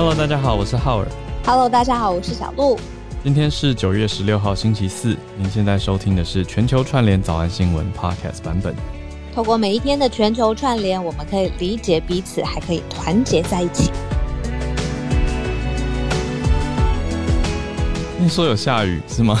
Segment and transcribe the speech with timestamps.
[0.00, 1.08] Hello，大家好，我是浩尔。
[1.44, 2.78] Hello，大家好，我是小鹿。
[3.24, 5.16] 今天是九月十六号，星期四。
[5.36, 8.72] 您现在收听的是全球串联早安新闻 Podcast 版本。
[9.34, 13.90] 透过每一天的全球串联，我们可以理解彼此，还可以团结在一起。
[18.18, 19.36] 听说有下雨是吗？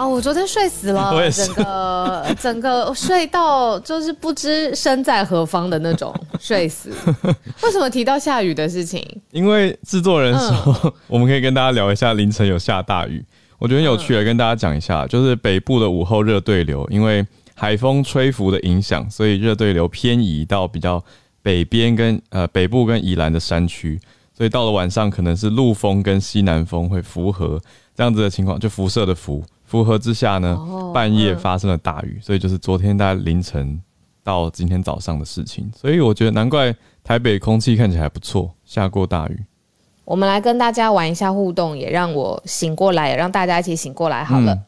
[0.00, 6.10] 哦，我昨天睡死了， 我也是整个整个睡到就是不知身在何方的那种
[6.40, 6.90] 睡死。
[7.62, 9.06] 为什么提到下雨的事情？
[9.30, 13.22] 因为制作人说， 我们可以跟大家聊一下凌晨有下大雨，
[13.58, 21.04] 我觉得很有趣的，跟大家讲一下，就是北部的午后热对流，因为海风吹拂的影响，所以热对流偏移到比较
[21.42, 24.00] 北边跟呃北部跟宜兰的山区，
[24.34, 27.60] 所以到了晚上可能是陆风跟西南风会符合
[27.94, 33.80] 这样子的情况，就辐射的辐符合之下呢，哦半夜嗯发生了大雨，所以就是昨天大概凌晨
[34.24, 36.74] 到今天早上的事情，所以我觉得难怪
[37.04, 39.44] 台北空气看起来还不错，下过大雨。
[40.04, 44.52] 我们来跟大家玩一下互动，也让我醒过来，也让大家一起醒过来好了。
[44.52, 44.64] 嗯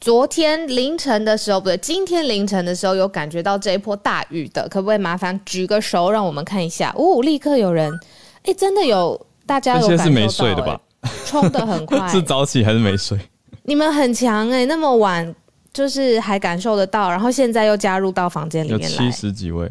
[0.00, 6.94] 昨天凌晨的时候，不对，今天凌晨的时候有感觉到这一波大雨的，可不可以麻烦举个手让我们看一下？
[6.96, 7.92] 哦，立刻有人，
[8.44, 10.80] 哎，真的有，大家有感受到这些是没睡的吧？
[11.26, 13.18] 冲的很快， 是早起还是没睡？
[13.68, 15.34] 你们很强哎、那么晚
[15.74, 19.70] 就是还感受得到，然后现在又加入到房间里面来七，十几位。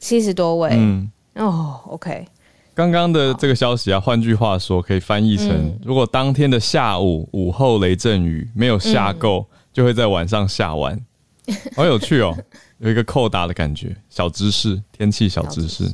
[0.00, 2.26] 七十多位、嗯，哦，OK，
[2.72, 10.98] 刚刚的这个消息啊，换句话说，可以翻译成：嗯如果当天的下午午后雷阵雨没有下够，就会在晚上下完。
[11.76, 12.34] 好有趣哦，
[12.78, 13.94] 有一个扣打的感觉。
[14.08, 15.84] 小知识，天气小知识。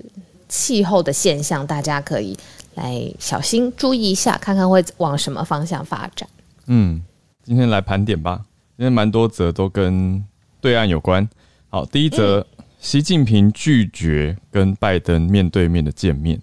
[0.48, 2.38] 气候的现象大家可以
[2.76, 6.28] 来小心注意一下，看看会往什么方向发展。
[6.70, 7.02] 嗯，
[7.48, 8.42] 今天来盘点吧。
[8.76, 10.22] 今天蛮多则都跟
[10.60, 11.26] 对岸有关。
[11.70, 12.46] 好，第一则，
[12.78, 16.38] 习近平拒绝跟拜登面对面的见面。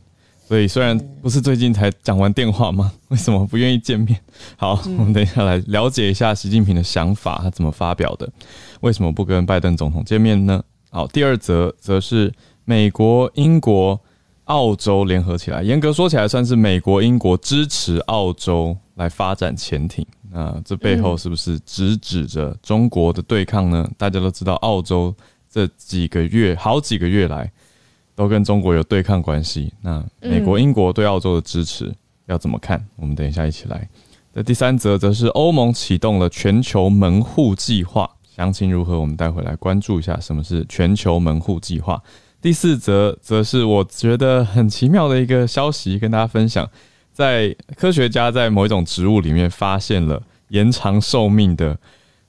[0.47, 2.91] 所以虽然不是最近才讲完电话吗？
[3.09, 4.19] 为什么不愿意见面？
[4.57, 8.27] 好，我们等一下来了解一下习近平的想法，他怎么发表的？
[8.81, 10.63] 为什么不跟拜登总统见面呢？
[10.89, 12.33] 好，第二则则是
[12.63, 14.01] 美国、英国、
[14.45, 20.03] 澳洲联合起来，严格说起来算是美国、英国支持澳洲来发展潜艇。
[20.37, 23.89] 那这背后是不是直指着中国的对抗呢？
[23.97, 25.15] 大家都知道，澳洲
[25.49, 27.49] 这几个月、好几个月来
[28.15, 29.71] 都跟中国有对抗关系。
[29.81, 31.89] 那美国、英国对澳洲的支持
[32.25, 32.85] 要怎么看？
[32.97, 33.87] 我们等一下一起来。
[34.33, 38.99] 那第三则则是欧盟启动了全球门户计划，详情如何？
[38.99, 42.03] 我们待会来关注一下什么是全球门户计划。
[42.41, 46.69] 第四则则是我觉得很奇妙的一个消息，跟大家分享。
[47.15, 51.77] 在科学家在某一种植物里面发现了延长寿命的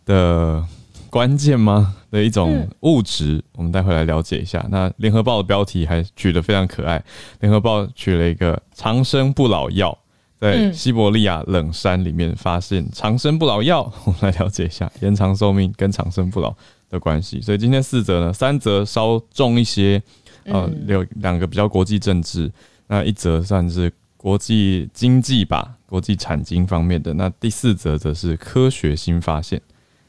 [0.04, 0.64] 的
[1.10, 1.96] 关键吗？
[2.12, 4.64] 的一种物质，我们待会来了解一下。
[4.70, 7.02] 那联合报的标题还取得非常可爱，
[7.40, 9.98] 联合报取了一个“长生不老药”。
[10.38, 16.54] 在嗯西伯利亚冷山里面发现长生不老药， 我们来了解一下延长寿命跟长生不老
[16.88, 17.40] 的关系。
[17.40, 20.00] 所以今天四则呢，三则稍重一些，
[20.44, 22.52] 呃，有两个比较国际政治，
[22.86, 23.90] 那一则算是
[24.26, 27.14] 国际经济吧，国际产经方面的。
[27.14, 29.62] 那第四则则是科学新发现。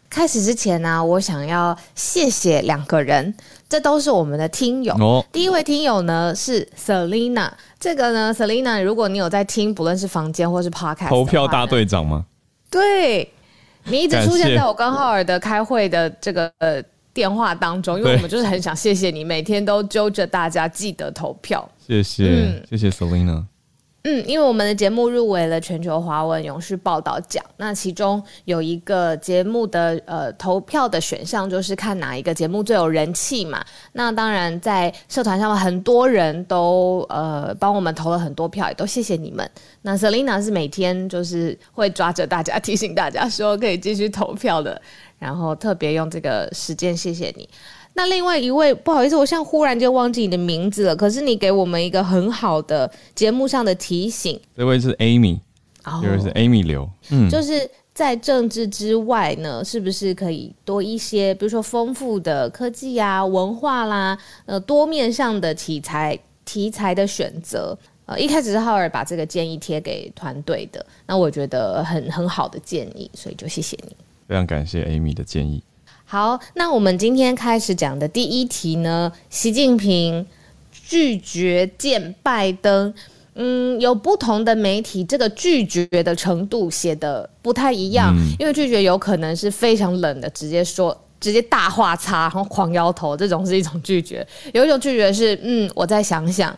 [0.09, 3.31] 开始之前呢、我想要谢谢两个人，
[3.69, 4.91] 这都是我们的听友。
[4.95, 12.25] 哦，第一位听友呢是 Selina，这个呢，Selina，如果你有在听，不论是房间或是 Podcast，投票大队长吗？
[12.71, 13.31] 对
[13.83, 16.81] 你一直出现在我跟浩尔的开会的这个呃
[17.13, 21.69] 电话当中，因为我们就是很想谢谢你，每天都揪着大家记得投票。
[21.77, 23.43] 谢谢，嗯谢谢 Selina。
[24.09, 33.61] 嗯，因为我们的节目入围了全球华文勇士报道奖，那其中有一个节目的呃投票的选项，就是看哪一个节目最有人气嘛。
[33.91, 39.45] 那当然，在社团上面很多人都呃帮我们投了很多票，也都谢谢你们。
[39.81, 44.81] 那 Selina 是每天就是会抓着大家 提醒大家说可以继续投票的，
[45.19, 47.49] 然后特别用这个时间谢谢你。
[47.97, 50.95] 那另外一位，不好意思，我现在忽然间忘记你的名字了。
[50.95, 55.39] 可是你给我们一个很好的节目上的提醒，这位是 Amy，
[55.83, 56.87] 哦这位是 Amy 刘。
[57.09, 64.15] 嗯，就是在政治之外呢，是不是可以多一些，比如说丰富的科技啊、文化啦，
[64.45, 67.75] 呃，多面向的题材题材的选择。
[68.05, 73.97] 呃，一开始是浩尔把这个建议贴给团队的，那我觉得很很好的建议，所以就谢谢你。
[74.27, 75.63] 非常感谢 Amy 的建议。
[76.09, 80.25] 好，那我们今天开始讲的第一题呢，习近平
[80.71, 82.93] 拒绝见拜登。
[83.35, 90.97] 嗯，有不同的媒体这个拒绝的程度写的不太一样，因为拒绝有可能是非常冷的，直接说。
[91.19, 96.55] 直接大话叉，然后狂摇头，这种是一种拒绝；有一种拒绝是，嗯，我再想想，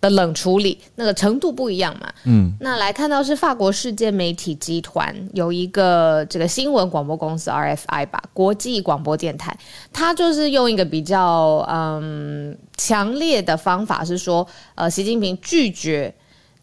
[0.00, 2.12] 的冷处理，那个程度不一样嘛。
[2.24, 9.56] 嗯，那来看到是法国世界媒体集团有一个这个新闻广播公司 RFI 吧，国际广播电台，
[9.92, 16.14] 它就是用一个比较嗯强烈的方法是说，呃，习近平拒绝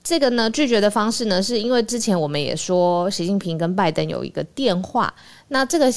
[0.03, 5.13] 这个呢，拒绝的方式呢，是因为之前我们也说习近平跟拜登有一个电话，
[5.47, 5.91] 那这个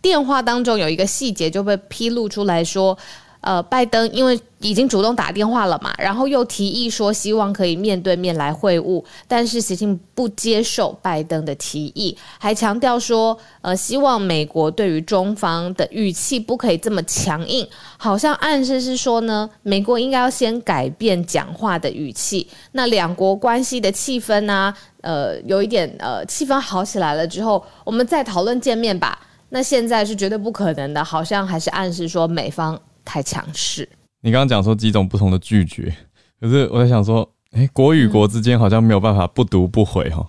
[0.00, 2.96] 电话当中有一个细节就被披露出来说。
[3.42, 17.66] 呃，拜登因为已经主动打电话了嘛，然后又提议说希望可以面对面来会晤，但是习近平不接受拜登的提议，还强调说，呃，希望美国对于中方的语气不可以这么强硬，
[17.96, 22.46] 好像暗示是说呢，美国应该要先改变讲话的语气。
[22.72, 29.18] 那两国关系的气氛呢，呃，有一点呃，气氛好起来了之后，我们再讨论见面吧。
[29.48, 32.80] 那现在是绝对不可能的，好像还是暗示说美方。
[33.04, 33.88] 太强势。
[34.20, 35.92] 你刚刚讲说几种不同的拒绝，
[36.40, 40.24] 可是我在想说，哎，国与国之间好像没有办法不读不回哈。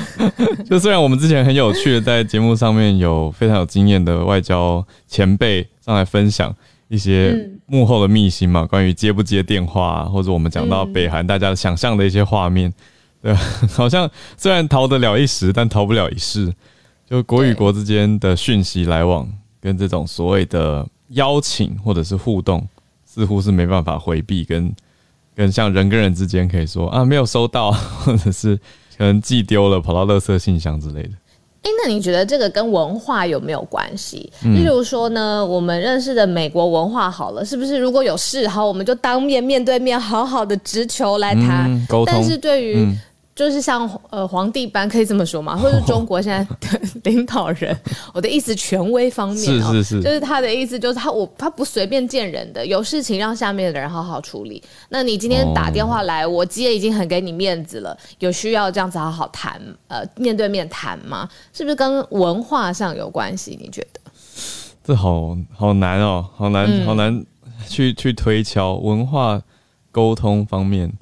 [0.64, 6.54] 就虽然我们之前很有趣的在节目上面有非常有经验的外交前辈上来分享
[6.88, 7.36] 一些
[7.66, 12.72] 幕后的秘辛嘛，关于接不接电话，或者我们讲到北韩大家想象的一些画面，
[13.20, 13.34] 对，
[13.74, 16.50] 好像虽然逃得了一时，但逃不了一世。
[17.06, 19.28] 就国与国之间的讯息来往，
[19.60, 20.86] 跟这种所谓的。
[21.08, 22.66] 邀请或者是互动，
[23.04, 24.74] 似乎是没办法回避，跟
[25.34, 27.70] 跟像人跟人之间可以说啊没有收到，
[28.04, 28.56] 或者是
[28.96, 31.10] 可能寄丢了，跑到垃圾信箱之类的。
[31.62, 34.30] 哎，那你觉得这个跟文化有没有关系？
[34.42, 42.14] 例如说呢，我们认识的美国文化好了，是不是如果有事好，我们就当面面对面好好的直球来谈沟通？
[42.14, 42.86] 但是对于
[43.34, 47.76] 就是像呃皇帝般可以这么说嘛， 或者是中国现在的 领导人，
[48.12, 54.62] 我的意思权威方面是是是，就是他的意思就是他我他不随便见人的，有事情让下面的人好好处理。
[54.88, 61.28] 那你今天打电话来，我接已经很给你面子了，有需要这样子好好谈，呃，面对面谈吗？
[61.52, 63.58] 是不是跟文化上有关系？
[63.60, 64.00] 你觉得？
[64.84, 67.24] 这好好难哦，好难好难
[67.68, 69.40] 去去推敲文化
[69.90, 70.92] 沟通方面。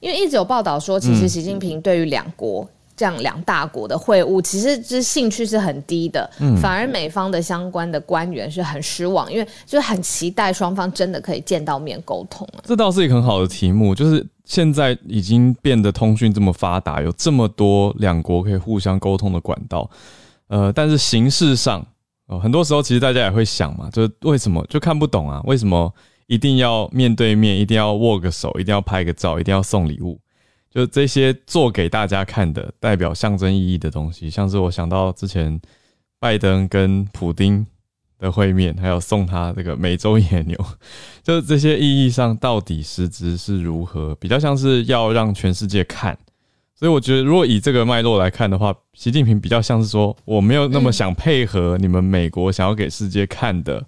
[0.00, 6.28] 因为一直有报道说，其实习近平对于两国这样两大国的会晤，其实是兴趣是很低的，
[6.60, 19.88] 反而美方的相关的官员是很失望，因为就是很期待双方真的可以见到面沟通这倒是一个很好的题目，就是现在已经变得通讯这么发达，有这么多两国可以互相沟通的管道，
[20.48, 21.86] 呃，但是形式上，
[22.26, 25.40] 哦，很多时候其实大家也会想嘛，就是为什么就看不懂啊？
[25.44, 25.92] 为什么？
[26.28, 30.20] 一定要面对面，一定要握个手，一定要拍个照，一定要送礼物，
[30.70, 35.60] 就这些做给大家看的，代表象征意义的东西，像是我想到之前
[36.20, 37.66] 拜登跟普丁
[38.18, 40.56] 的会面，还有送他这个美洲野牛，
[41.24, 46.16] 就是这些意义上到底实质是如何，比较像是要让全世界看。
[46.74, 53.84] 所以我觉得，如果以这个脉络来看的话，习近平比较像是说，我没有那么想配合你们美国想要给世界看的。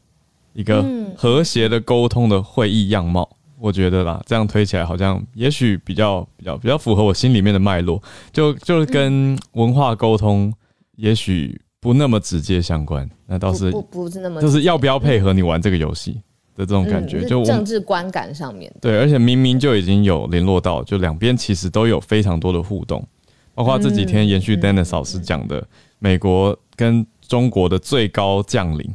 [0.52, 0.84] 一个
[1.16, 8.02] 和谐的沟通的会议样貌，我觉得啦，这样推起来好像也许比较比较比较符合我心里面的脉络，
[8.32, 10.52] 就就是跟文化沟通
[10.96, 16.14] 也许不那么直接相关，那倒是不不是那么就是要不要配合你玩这个游戏
[16.56, 23.06] 的这种感觉，就政治观感上面对，而且明明就已经有联络到，就两边其实都有非常多的互动，
[23.54, 25.64] 包括这几天延续 Dennis 老师讲的，
[26.00, 28.92] 美国跟中国的最高将领。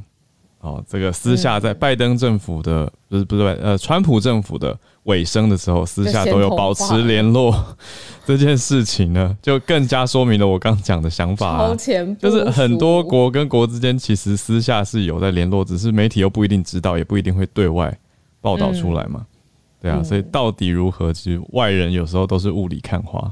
[0.66, 7.56] 哦，这个私下在拜登政府的不是不是呃，川普政府的尾声的时候，私下都有保持联络
[8.26, 11.76] 这件事情呢，就更加说明了我刚讲的想法啊，
[12.20, 17.96] 就是很多国跟国之间其实私下是有在联络，只是媒体又不一定知道，也不一定会对外
[18.42, 19.24] 报道出来嘛，
[19.80, 23.32] 对啊，所以到底如何，其实外人有时候都是雾里看花。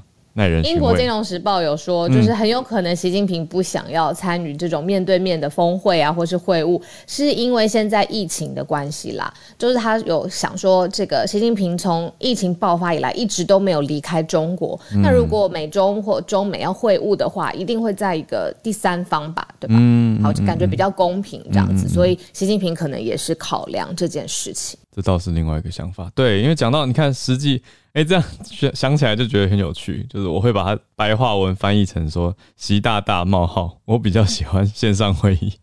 [0.64, 9.32] 英国金融时报有说，就是很有可能习近平不想要参与这种面对面的峰会啊，或是会晤，是因为现在疫情的关系啦。
[9.60, 14.80] 就是他有想说，这个习近平从疫情爆发以来一直都没有离开中国。
[15.04, 19.76] 那如果美中或中美要会晤的话，一定会在一个第三方吧，对吧？
[19.78, 21.88] 嗯，好，感觉比较公平这样子。
[21.88, 24.80] 所以习近平可能也是考量这件事情。
[24.96, 27.62] 这倒是另外一个想法，对，因为讲到你看实际。
[27.94, 35.54] 哎，这样想想起来就觉得很有趣，就是我会把它白话文翻译成说“习大大冒号”，我比较喜欢线上会议，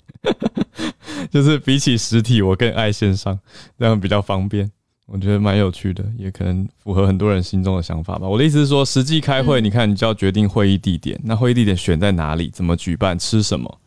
[1.29, 3.37] 就是比起实体，我更爱线上，
[3.77, 4.71] 这样比较方便，
[5.07, 8.29] 我觉得蛮有趣的，也可能符合很多人心中的想法吧。
[8.29, 13.81] 我的意思是说，实际开会，你看你就要决定会议地点，那会议地点选在哪里，怎么举办，吃什么，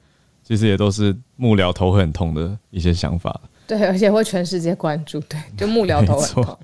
[0.44, 3.40] 其实也都是幕僚头很痛的一些想法。
[3.68, 6.58] 对，而且会全世界关注，对，就幕僚头很痛。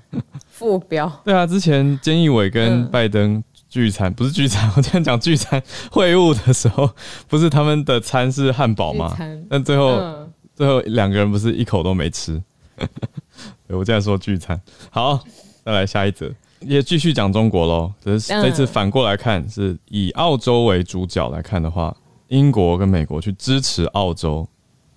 [0.50, 1.10] 副标。
[1.24, 6.90] 对啊，之前菅义伟跟拜登聚餐，不是聚餐， 我今天讲聚餐会晤的时候，
[7.28, 9.16] 不是他们的餐是汉堡吗？
[9.48, 12.42] 但最后最后两个人不是一口都没吃。
[13.68, 15.22] 我这样说聚餐好，
[15.64, 16.30] 再来下一则，
[16.60, 17.92] 也继续讲中国喽。
[18.02, 21.96] 只是这次反过来看，是以澳洲为主角来看的话，
[22.28, 24.46] 英国跟美国去支持澳洲，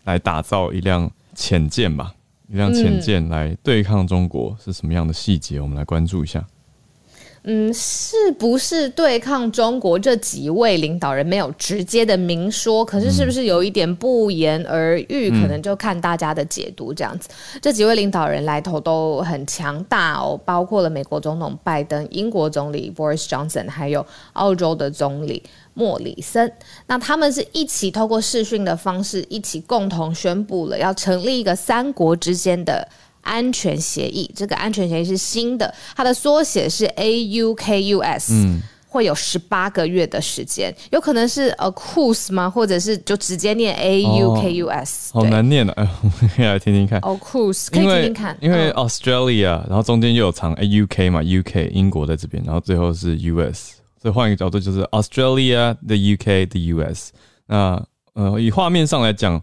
[0.05, 2.13] 来打造一辆潜舰吧，
[2.48, 5.60] 一辆潜舰来对抗中国是什么样的细节？
[5.60, 6.46] 我们来关注一下。
[7.45, 10.00] 嗯，是不是对抗中国？
[10.00, 15.29] 这几位领导人没有直接的明说，可是是不是有一点不言而喻？
[15.29, 17.27] 可能就看大家的解读这样子。
[17.62, 26.50] 这几位领导人来头都很强大哦，包括了美国总统拜登、英国总理 Boris Johnson，还有澳洲的总理莫里森。
[26.88, 32.88] 那他们是一起透过视讯的方式，一起共同宣布了要成立一个三国之间的。
[33.24, 42.50] 安全协议，这个安全协议是新的，它的缩写是 AUKUS，嗯，会有十八个月的时间，有可能是 AUKUS 吗？
[42.50, 45.12] 或者是就直接念 AUKUS？
[45.13, 47.01] 好难念的，哎，我们可以来听听看。
[47.01, 57.10] AUKUS 可以听听看，因为 Australia，然后中间又有长 AUK 嘛，UK 英国在这边，然后最后是 US，所以换一个角度就是 Australia，the UK，the US。
[57.48, 59.42] 那呃，以画面上来讲。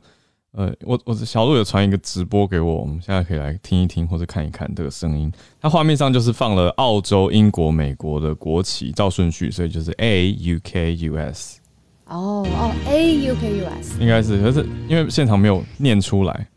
[0.52, 5.32] 呃，我我小鹿有传一个直播给我，我们现在可以来听一听或者看一看这个声音。
[5.60, 11.60] 它画面上就是放了澳洲、英国、美国的国旗，照顺序，所以就是 A U K U S。
[12.06, 16.48] 哦哦，A U K U S，应该是，可是因为现场没有念出来，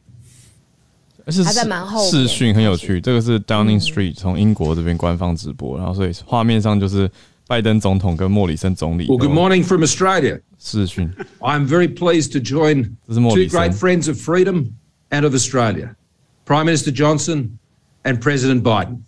[1.26, 3.00] 而是还在蛮后视讯很有趣。
[3.00, 7.08] 这个是 Downing Street 从英国这边官方直播，然后所以画面上就是
[7.53, 9.07] 拜登总统跟莫里森总理。
[9.07, 10.41] Well, good morning from Australia.
[10.59, 11.11] 视讯。
[11.41, 14.75] I'm very pleased to join two great friends of freedom
[15.11, 15.97] and of Australia,
[16.45, 17.59] Prime Minister Johnson
[18.05, 19.03] and President Biden.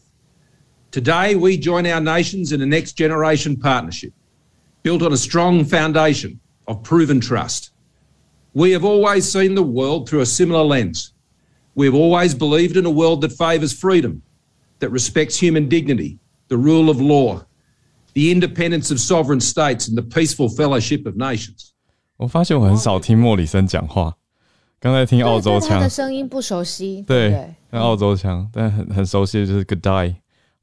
[0.90, 4.12] Today, we join our nations in a next generation partnership
[4.82, 7.72] built on a strong foundation of proven trust.
[8.54, 11.12] We have always seen the world through a similar lens.
[11.75, 14.22] We have always believed in a world that favours freedom,
[14.80, 16.18] that respects human dignity,
[16.49, 17.43] the rule of law,
[18.15, 21.69] the independence of sovereign states and the peaceful fellowship of nations。
[22.17, 24.15] 我发现我很少听莫里森讲话，
[24.79, 27.03] 刚才听澳洲腔，他的声音不熟悉。
[27.05, 30.15] 对，跟澳洲腔，但很很熟悉的就是 Good Day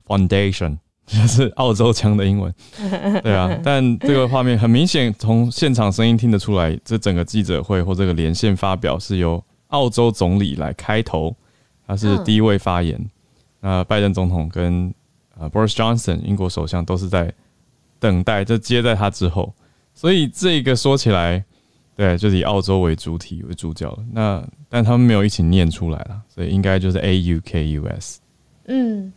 [0.07, 2.55] Foundation， 就是澳洲腔的英文。
[3.23, 11.37] 对啊，但这个画面很明显，从现场声音听得出来，这整个记者会或这个连线发表是由澳洲总理来开头，
[11.87, 12.99] 他是第一位发言。
[13.61, 14.95] 那拜登总统跟
[15.39, 17.31] 呃 Boris Johnson 英国首相都是在。
[18.03, 19.55] 等待就接在他之后，
[19.95, 21.45] 所以这个说起来，
[21.95, 28.19] 对，就是以澳洲为主体为主角那但他们没有一起念出来了，所以应该就是 A U K U S。
[28.67, 29.13] 嗯，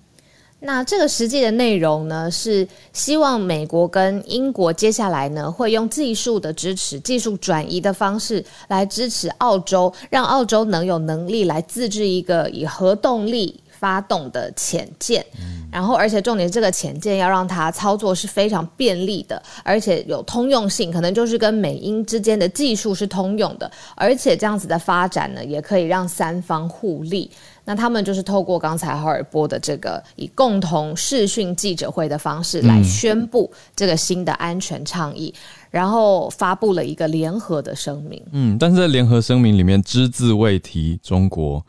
[0.60, 13.60] 那这个实际的内容呢，是希望美国跟英国接下来呢，会用技术的支持、技术转移的方式来支持澳洲，让澳洲能有能力来自制一个以核动力。
[13.80, 15.26] 发动的潜舰，
[15.72, 27.30] 然后而且重点，这个潜舰要让它操作是非常便利的，而且有通用性，可能就是跟美英之间的技术是通用的，而且这样子的发展呢，也可以让三方互利。
[27.68, 35.34] 那他们就是透过刚才哈尔波的这个以共同视讯记者会的方式来宣布这个新的安全倡议，
[35.72, 38.22] 然后发布了一个联合的声明。
[38.32, 41.66] 嗯，但是在联合声明里面只字未提中国。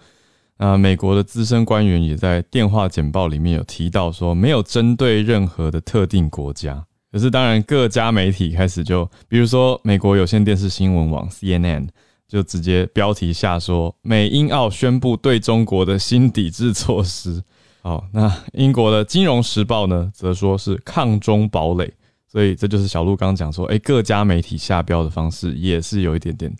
[0.58, 6.86] 那美国的资深官员也在电话简报里面有提到说，没有针对任何的特定国家。
[7.12, 11.88] 可是，当然各家媒体开始就，比如说美国有线电视新闻网 CNN
[12.28, 17.42] 就直接标题下说，美英澳宣布对中国的新抵制措施。
[17.82, 21.92] 好，那英国的金融时报呢，则说是抗中堡垒。
[22.26, 26.54] 所以这就是小鹿刚讲说，哎，各家媒体下标的方式也是有一点点。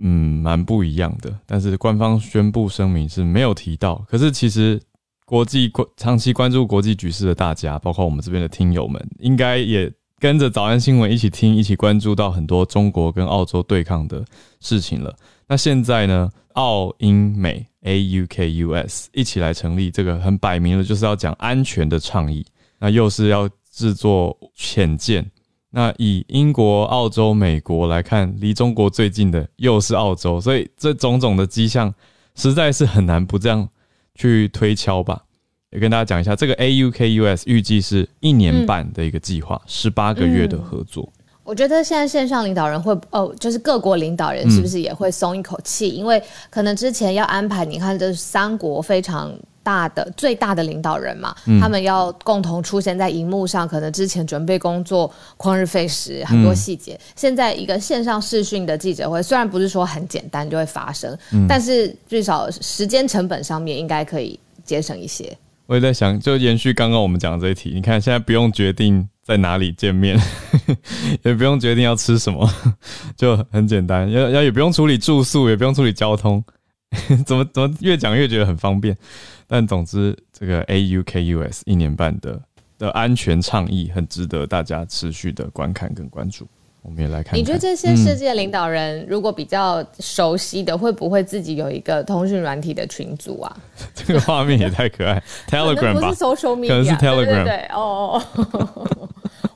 [0.00, 1.32] 嗯，蛮不一样的。
[1.46, 4.04] 但是官方宣布声明是没有提到。
[4.08, 4.80] 可是其实
[5.24, 14.24] 国际关长期关注国际局势的大家，包括我们这边的听友们，应该也跟着早安新闻一起听，一起关注到很多中国跟澳洲对抗的
[14.60, 15.14] 事情了。
[15.46, 22.44] 那现在呢，澳英美 AUKUS 一起来成立这个很摆明了就是要讲安全的倡议，
[22.78, 25.30] 那又是要制作潜舰。
[25.70, 31.92] 那以英国、澳洲、美国来看，离中国最近的又是澳洲，所以这种种的迹象
[32.34, 33.68] 实在是很难不这样
[34.14, 35.22] 去推敲吧。
[35.70, 41.12] 也跟大家讲一下，这个 AUKUS 预计是一年半的一个计划，十八个月的合作。
[41.44, 45.90] 我觉得现在线上领导人会哦，就是各国领导人是不是也会松一口气？
[45.90, 49.30] 因为可能之前要安排，你看这三国非常。
[49.68, 56.98] 大的、最大的领导人嘛，他们要共同出现在荧幕上，可能之前准备工作旷日费时，很多细节。
[57.14, 61.14] 现在一个线上视讯的记者会，虽然不是说很简单就会发生，
[61.46, 65.36] 但是至少时间成本上面应该可以节省一些。
[65.66, 70.18] 我也在想，就延续刚刚我们讲的这一题，你看现在不用决定在哪里见面，
[71.22, 72.50] 也不用决定要吃什么，
[73.18, 76.42] 就很简单，要要也不用处理住宿，也不用处理交通。
[77.26, 78.96] 怎么怎么越讲越觉得很方便，
[79.48, 82.40] 但总之这个 AUKUS 一年半的
[82.78, 86.46] 的安全倡议很值得大家持续的观看跟关注。
[86.82, 93.56] 我们也来看，你觉得这些世界领导人如果比较熟悉的，会不会自己有一个通讯软体的群组啊？
[93.92, 96.14] 这个画面也太可爱， Telegram 吧？
[96.14, 98.22] 可能是 Telegram，对哦。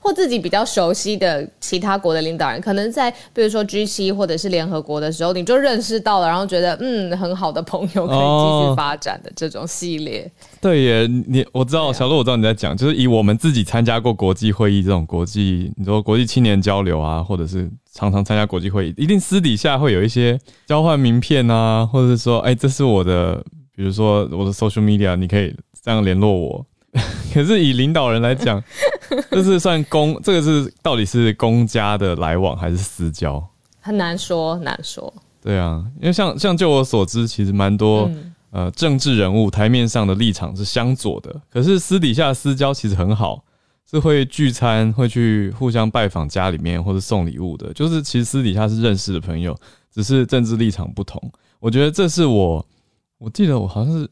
[0.02, 10.30] 或自己比较熟悉的其他国的领导人，可能在比如说 G 七或者是联合国的时候，你就认识到了，然后觉得嗯很好的朋友可以继续发展的这种系列。
[10.60, 23.42] 对耶，你我知道小鹿，我知道你在讲，就是以我们自己参加过国际会议这种国际，你说国际青年交流啊，或者是常常参加国际会议，一定私底下会有一些交换名片啊，或者是说，哎，这是我的，
[23.76, 26.66] 比如说我的 social media，你可以这样联络我。
[27.32, 28.62] 可是以领导人来讲，
[29.30, 33.42] 这是算公，这个是到底是公家的来往还是私交？
[33.80, 35.12] 很难说，难说。
[35.40, 38.10] 对啊，因为像像就我所知，其实蛮多
[38.50, 43.42] 呃政治人物台面上的立场是相左的，可是私底下私交其实很好，
[43.90, 49.56] 是会聚餐，会去互相拜访家里面或者送礼物的，就是其实私底下是认识的朋友，
[49.90, 51.18] 只是政治立场不同。
[51.58, 52.64] 我觉得这是我，
[53.16, 54.08] 我记得我好像是。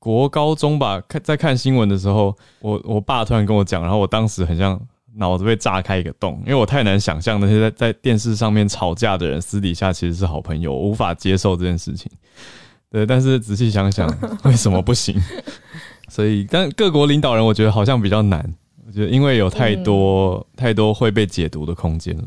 [0.00, 4.80] 国高中吧，看在看新闻的时候，我我爸突然跟我讲，然后我当时很像
[5.14, 12.10] 脑子被炸开一个洞，因为我太难想象那些在在电视上面吵架的人私底下其实是好朋友，无法接受这件事情。
[12.90, 15.14] 对，但是仔细想想， 为什么不行？
[16.08, 18.54] 所以，但各国领导人，我觉得好像比较难。
[18.86, 22.24] 我觉得因为有太多太多会被解读的空间了。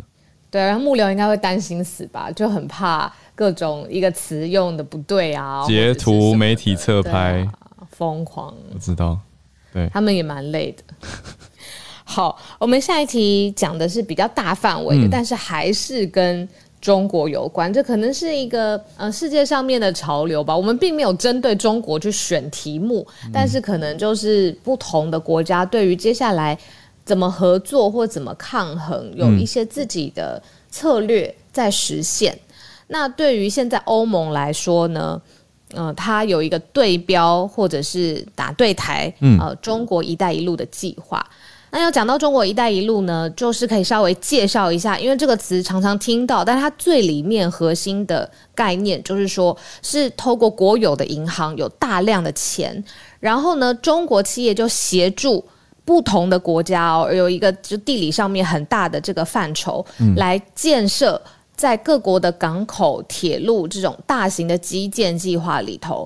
[0.50, 7.46] 对，然后幕僚应该会担心死吧，就很怕各种一个词用的不对啊，截图媒体侧拍。
[8.04, 9.18] 疯狂，我知道，
[9.72, 10.84] 对他们也蛮累的。
[12.04, 16.48] 好，我们下一题讲的是比较大范围的，但是还是跟
[16.82, 17.72] 中国有关。
[17.72, 20.56] 这可能是一个呃世界上面的潮流吧。
[20.56, 26.60] 我们并没有针对中国去选题目，但是可能就是不同的国家对于接下来
[27.06, 32.38] 怎么合作或怎么抗衡，有一些自己的策略在实现。
[32.88, 35.22] 那对于现在欧盟来说呢？
[35.76, 41.26] 嗯，它有一个对标或者是打对台，嗯呃，中国“一带一路”的计划。
[41.72, 52.84] 那要讲到中国“一带一路”呢，就是可以稍微介绍一下，因为这个词常常听到，但它最里面核心的概念就是说，是透过国有的银行有大量的钱，
[53.20, 55.44] 然后呢，中国企业就协助
[55.84, 59.84] 不同的国家哦，有一个就地理上面很大的这个范畴
[60.16, 61.20] 来建设。
[61.64, 66.06] 在各国的港口、铁路这种大型的基建计划里头，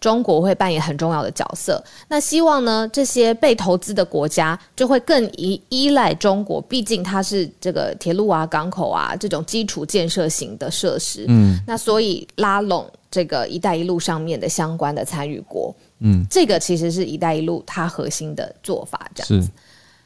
[0.00, 1.84] 中国会扮演很重要的角色。
[2.08, 11.26] 那希望呢，这些被投资的国家就会更依依赖中国，毕竟它是这个铁路啊、港口啊这种基础建设型的设施。
[11.28, 15.74] 嗯，那所以拉拢这个“一带一路”上面的相关的参与国。
[15.98, 19.06] 嗯，这个其实是一带一路它核心的做法。
[19.14, 19.50] 这样子，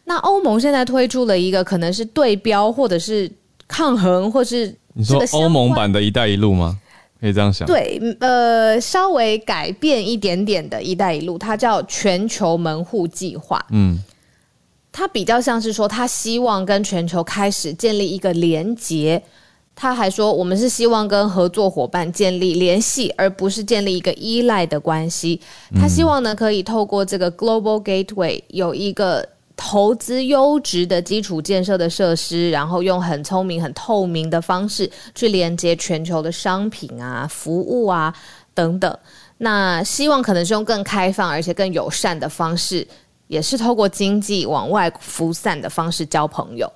[0.03, 3.31] 那欧盟现在推出了一个可能是对标，或者是。
[3.71, 6.77] 抗衡，或是你说欧盟版的一带一路吗？
[7.21, 7.67] 可以这样想。
[7.69, 13.65] 对，呃，稍微改变一点点的一带一路，它叫全球门户计划。
[13.71, 14.03] 嗯，
[14.91, 19.23] 它比较像是说，他希望跟全球开始建立一个连结。
[19.77, 25.41] 他还说，我们是希望跟合作伙伴建立联系，而不是建立一个依赖的关系。
[25.77, 29.29] 他希望呢，可以透过这个 Global Gateway 有一个。
[29.61, 38.15] 投资优质的基础建设的设施，然后用很聪明、很透明的方式去连接全球的商品啊、服务啊
[38.55, 38.99] 等等。
[39.37, 42.87] 那希望可能是用更开放而且更友善的方式，
[43.27, 46.73] 也是透过经济往外扩散的方式交朋友。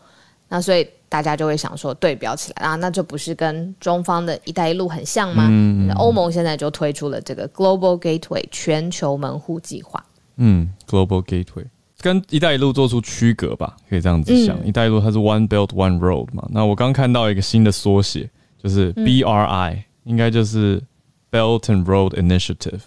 [0.49, 5.49] 那所以大家就会想说，对标起来啊，那就不是跟中方的一带一路很像吗？
[5.97, 10.05] 欧盟现在就推出了这个 Global Gateway 全球门户计划。
[10.37, 11.67] 嗯，Global Gateway。
[12.03, 16.47] 跟“一带一路”做出区隔吧，可以这样子想，“一带一路”它是 One Belt One Road 嘛。
[16.51, 18.29] 那我刚看到一个新的缩写，
[18.63, 20.83] 就是 BRI，应该就是
[21.31, 22.81] Belt and Road Initiative，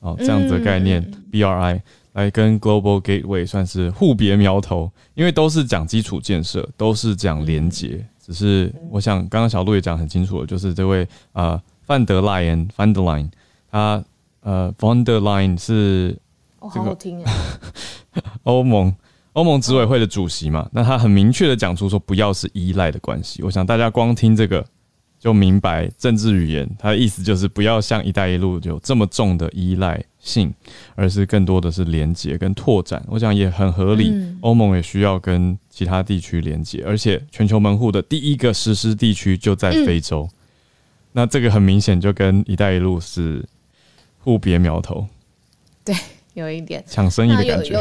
[0.00, 1.80] 哦，这样子的概念，BRI
[2.12, 8.04] 来跟 Global Gateway 算是互别苗头，因为都是讲基础建设，都是讲连接。
[8.20, 13.30] 只是我想，刚刚小路也讲很清楚了，就是这位呃范德莱恩 （Van der Line），
[13.70, 14.04] 他
[14.40, 16.18] 呃 Van der Line 是。
[16.62, 17.32] 好好听啊！
[18.44, 18.94] 欧盟
[19.32, 23.42] 欧盟执委会的主席嘛，那他很明确的讲出说不要是依赖的关系。
[23.42, 24.64] 我想大家光听这个
[25.18, 30.52] 就明白政治语言，他的意思就是不要像“一带一路”有这么重的依赖性，
[30.94, 33.04] 而是更多的是连接跟拓展。
[33.06, 40.28] 我想也很合理，欧盟也需要跟其他地区连接，而且全球门户的第一个实施地区就在非洲，
[41.12, 43.44] 那这个很明显就跟“一带一路”是
[44.18, 45.06] 互别苗头。
[45.84, 45.94] 对，
[46.32, 47.78] 有一点抢生意的感觉。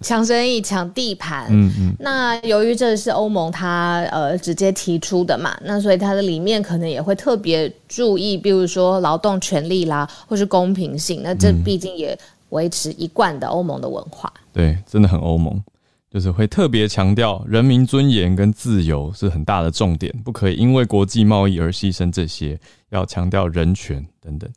[0.00, 1.94] 抢生意、抢地盘，嗯嗯。
[1.98, 11.20] 那由于这是欧盟它呃直接提出的嘛，那所以它的里面可能也会特别注意，比如说劳动权利啦，或是公平性。
[11.22, 12.18] 那这毕竟也
[12.50, 14.32] 维持一贯的欧盟的文化。
[14.52, 15.62] 对，真的很欧盟，
[16.10, 22.58] 就是会特别强调人民尊严跟自由是很大的重点，不可以因为国际贸易而牺牲这些，
[22.90, 24.48] 要强调人权等等。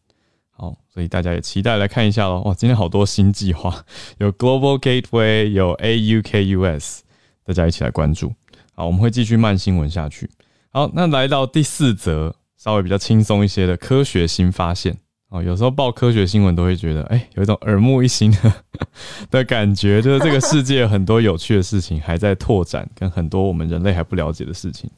[0.93, 2.41] 所以大家也期待来看一下喽。
[2.41, 3.83] 哇，今天好多新计划，
[4.19, 6.99] 有 Global Gateway，有 AUKUS，
[7.45, 8.33] 大家一起来关注。
[8.73, 10.29] 好，我们会继续慢新闻下去。
[10.71, 14.97] 好，那来到第四则，稍微比较轻松一些的科学新发现。
[15.29, 18.53] 哦，有时候报科学新闻都会觉得，哎，有一种耳目一新的
[19.31, 24.89] 的感觉，就是这个世界很多有趣的事情还在拓展，跟很多我们人类还不了解的事情。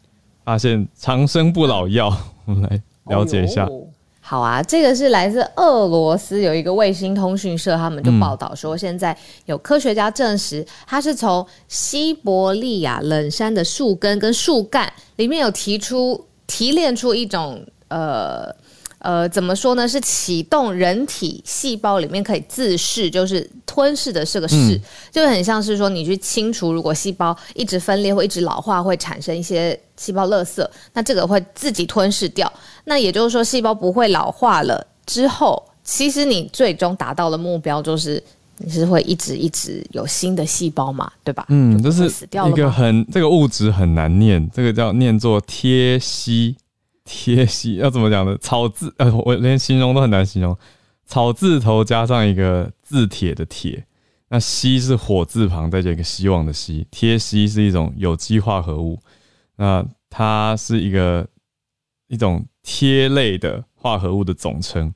[0.44, 3.70] 发现长生不老药，我们来了解一下。
[4.34, 9.16] 好啊，这个是来自俄罗斯有一个卫星通讯社，他们就报道说，现在
[9.46, 18.52] 有科学家证实，它是从西伯利亚冷杉的树根跟树干里面有提出提炼出一种呃。
[19.00, 19.86] 呃，怎么说呢？
[19.86, 24.80] 是启动人体细胞里面可以自噬，就是吞噬的这个噬，
[25.12, 32.52] 就很像是说你去清除，如果细胞一直分裂或一直老化，会产生一些细胞垃圾，那这个会自己吞噬掉。
[32.86, 38.22] 那也就是说，细胞不会老化了之后，其实你最终达到的目标就是
[38.58, 41.46] 你是会一直一直有新的细胞嘛，对吧？
[41.50, 42.06] 嗯，就是
[42.48, 46.56] 一个很这个物质很难念，这个叫念作贴息。
[47.06, 48.38] 贴息要怎么讲呢？
[48.40, 50.58] 草字呃，我连形容都很难形容。
[51.06, 53.84] 草字头加上一个字铁的铁，
[54.30, 56.88] 那锡是火字旁再加一个希望的希。
[56.90, 58.98] 贴息是一种有机化合物，
[59.64, 61.26] 那它是一个
[62.08, 64.94] 一种贴类的化合物的总称。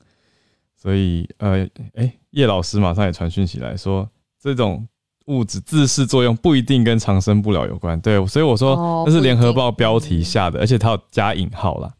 [0.76, 4.06] 所以呃，哎，叶老师马上也传讯起来说，
[4.38, 4.86] 这种
[5.24, 7.98] 物质自噬作用不一定跟长生不老有关。
[8.02, 11.90] 对，所以我说这是联合报标题下的，而且它有加引号啦。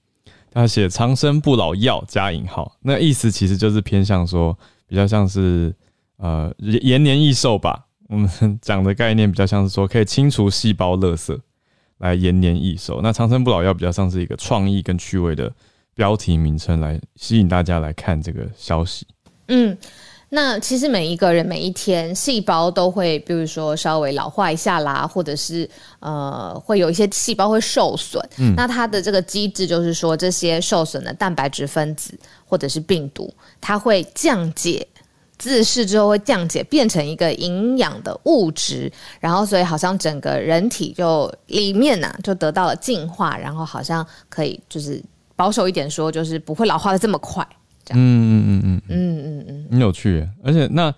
[0.50, 5.74] 他写“长生不老药”加引号，那意思其实就是偏向说，比较像是
[6.18, 7.86] 呃延年益寿吧。
[8.08, 11.38] 我们讲的概念比较像是说，可以清除细胞垃圾
[11.98, 13.00] 来延年益寿。
[13.02, 15.52] 那“长生不老药”比较像是一个创意跟趣味的
[15.94, 19.06] 标题名称，来吸引大家来看这个消息。
[19.48, 19.76] 嗯。
[20.30, 25.66] 那其实每一个人每一天细胞都会，比如说稍微老化一下啦，或者是
[26.00, 28.22] 呃会有一些细胞会受损。
[28.36, 32.12] 嗯，那它的这个机制就是说，这些受损的蛋白质分子
[32.44, 34.86] 或者是病毒，它会降解，
[35.38, 45.02] 自噬之后会降解变成一个营养的物质，然后所以好像整个人体就里面呢就得到了进化，然后好像可以就是
[45.36, 47.46] 保守一点说，就是不会老化的这么快。
[47.90, 50.28] 嗯嗯嗯嗯嗯嗯嗯，很有趣。
[50.42, 50.92] 而且那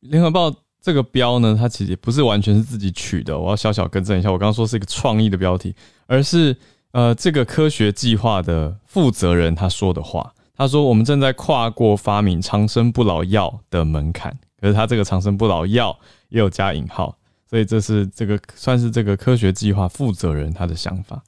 [0.00, 0.52] 联合报
[0.82, 3.38] 这个标呢，它其实不是完全是自己取的。
[3.38, 5.74] 我要小小更正一下，我刚刚说是一个创意的标题，
[6.06, 6.54] 而是
[6.90, 10.34] 呃这个科学计划的负责人他说的话。
[10.56, 17.16] 他说我们正在跨过发明长生不老药的门槛，可是他这个长生不老药也有加引号，
[17.50, 21.22] 所以这是这个算是这个科学计划负责人他的想法。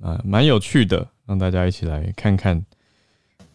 [0.00, 2.64] 啊，蛮有趣的，让大家一起来看看。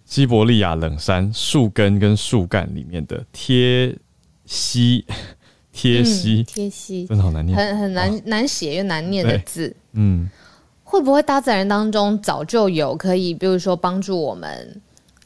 [0.06, 3.92] 西伯利亚冷杉树根跟树干里面的贴
[4.46, 5.04] 息，
[5.74, 9.76] 贴息，贴息，真的好难念，很很难难写又难念的字。
[9.94, 10.30] 嗯，
[10.84, 14.80] 会不会大自然当中早就有可以，比如说帮助我们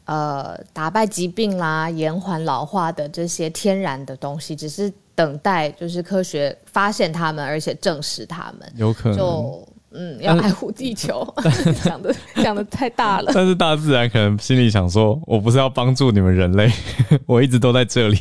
[0.10, 9.68] 呃打败疾病啦、延缓老化的这些天然的东西，只是等待就是科学发现它们，而且证实它们，有可能就。
[9.92, 11.28] 嗯，要爱护地球，
[11.84, 13.32] 讲的讲的太大了。
[13.34, 16.72] 但是大自然可能心里想说，我不是要帮助你们人类，
[17.26, 18.20] 我一直都在这里。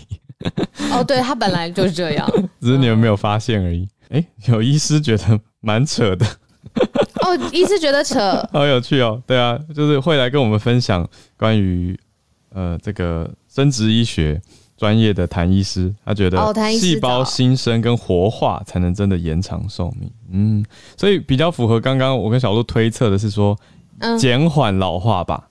[0.91, 2.27] 哦，对，他本来就是这样，
[2.59, 3.87] 只是你们没有发现而已。
[4.09, 6.25] 哎，有医师觉得蛮扯的。
[7.31, 8.19] 哦，一直觉得扯，
[8.53, 9.23] 好 有趣哦。
[9.27, 11.99] 对啊，就是会来跟我们分享关于
[12.53, 14.41] 呃这个生殖医学。
[14.79, 16.39] 专业的谭医师，他觉得
[16.71, 20.09] 细胞新生跟活化才能真的延长寿命。
[20.31, 20.65] 嗯，
[20.97, 23.59] 所以比较符合刚刚我跟小鹿推测的是说，
[24.17, 25.49] 减缓老化吧，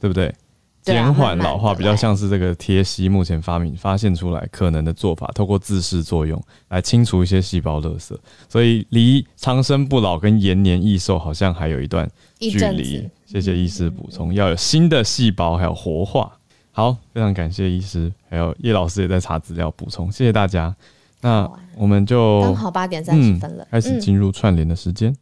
[0.00, 0.34] 对不对？
[0.82, 8.16] 减缓老化，比较像是这个贴息目前发明发现出来可能的做法，透过自噬作用来清除一些细胞垃圾，
[8.48, 13.08] 所以离长生不老跟延年益寿好像还有一段距离。
[13.24, 16.30] 谢谢医师补充，要有新的细胞还有活化。
[16.72, 20.74] 好，非常感谢医师，还有叶老师也在查资料补充，谢谢大家。
[21.20, 25.14] 那我们就刚好八点三十分了，开始进入串联的时间。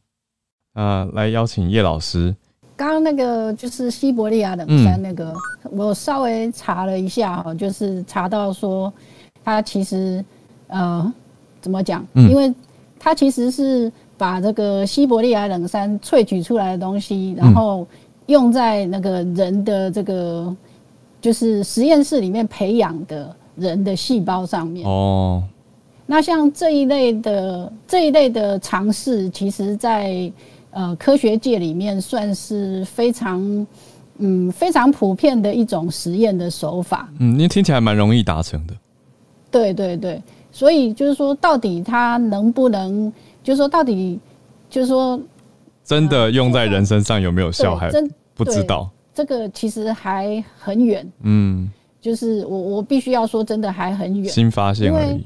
[0.72, 2.34] 啊，来邀请叶老师。
[2.80, 5.34] 刚刚那个就是西伯利亚冷杉那个，
[5.70, 8.90] 我稍微查了一下哈，就是查到说，
[9.44, 10.24] 它其实
[10.68, 11.12] 呃
[11.60, 12.02] 怎么讲？
[12.14, 12.50] 因为
[12.98, 17.86] 它其实是把这个西伯利亚冷杉萃取出来的东西，然后
[18.28, 20.56] 用在那个人的这个
[21.20, 24.88] 就是实验室里面培养的人的细胞上面。
[24.88, 25.42] 哦，
[26.06, 30.32] 那像这一类的这一类的尝试，其实在。
[30.72, 33.66] 呃，科学界里面算是非常，
[34.18, 37.08] 嗯，非常普遍的一种实验的手法。
[37.18, 38.74] 嗯，你听起来蛮容易达成的。
[39.50, 44.20] 对对对，所以就是说，到底它能不能，就是说，到底
[44.68, 45.20] 就是说，
[45.84, 48.88] 真的用在人身上有没有效，还真不知道。
[49.12, 51.04] 这个其实还很远。
[51.22, 51.68] 嗯，
[52.00, 54.32] 就是我我必须要说，真的还很远。
[54.32, 55.24] 新发现而已。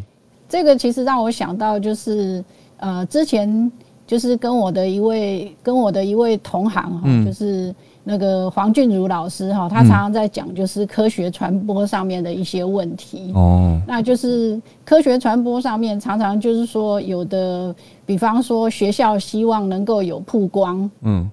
[0.48, 2.42] 这个其实让我想到，就是
[2.78, 3.70] 呃，之前。
[4.14, 7.74] 就是跟我的一位跟我的一位同行哈，就是
[8.04, 13.32] 那个黄俊如老师哈，他常常在讲就是科学传播上面的一些问题。
[13.34, 13.76] 哦。
[13.88, 17.74] 那就是科学传播上面常常就是说有的，
[18.06, 21.28] 比方说学校希望能够有曝光，嗯，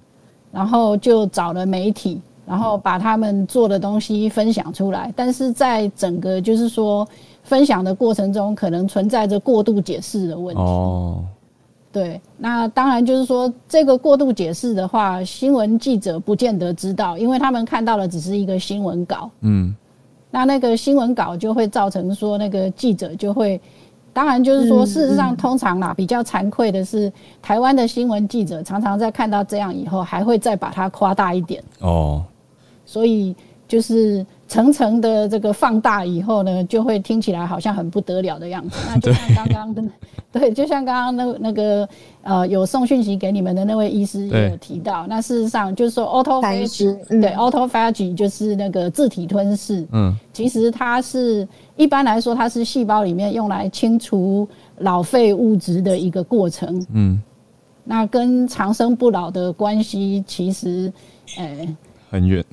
[0.50, 7.06] 然后就找了媒体，然后把他们做的东西分享出来，但是在整个就是说
[7.44, 10.60] 分享的过程中，可能存在着过度解释的问题。
[10.60, 11.22] 哦。
[11.92, 19.30] 对，那当然就是说，这个过度解释的话，新闻记者不见得知道，因为他们看到的只是一个新闻稿。
[19.42, 19.74] 嗯，
[20.30, 23.60] 那那个新闻稿就会造成说，那个记者就会，
[24.12, 31.62] 当然就是说，事实上通常啦，比较惭愧的是，台湾的新闻记者常常在看到这样以后，还会再把它夸大一点。
[31.80, 32.24] 哦，
[32.86, 33.36] 所以
[33.68, 34.24] 就是。
[34.52, 38.76] 层层的这个放大以后呢，就会听起来好像很不得了的样子。
[38.86, 39.82] 那就像刚刚的，
[40.30, 41.88] 对，就像刚刚那那个
[42.22, 45.06] 呃，有送讯息给你们的那位医师也有提到。
[45.06, 49.86] 那事实上就是说，autophagy，对，autophagy 就是那个自体吞噬。
[49.90, 54.46] 嗯，其实它是一般来说，它是细胞里面用来清除
[54.80, 56.86] 老废物质的一个过程。
[56.92, 57.18] 嗯，
[57.84, 60.92] 那跟长生不老的关系其实，
[61.38, 61.74] 哎，
[62.10, 62.44] 很远。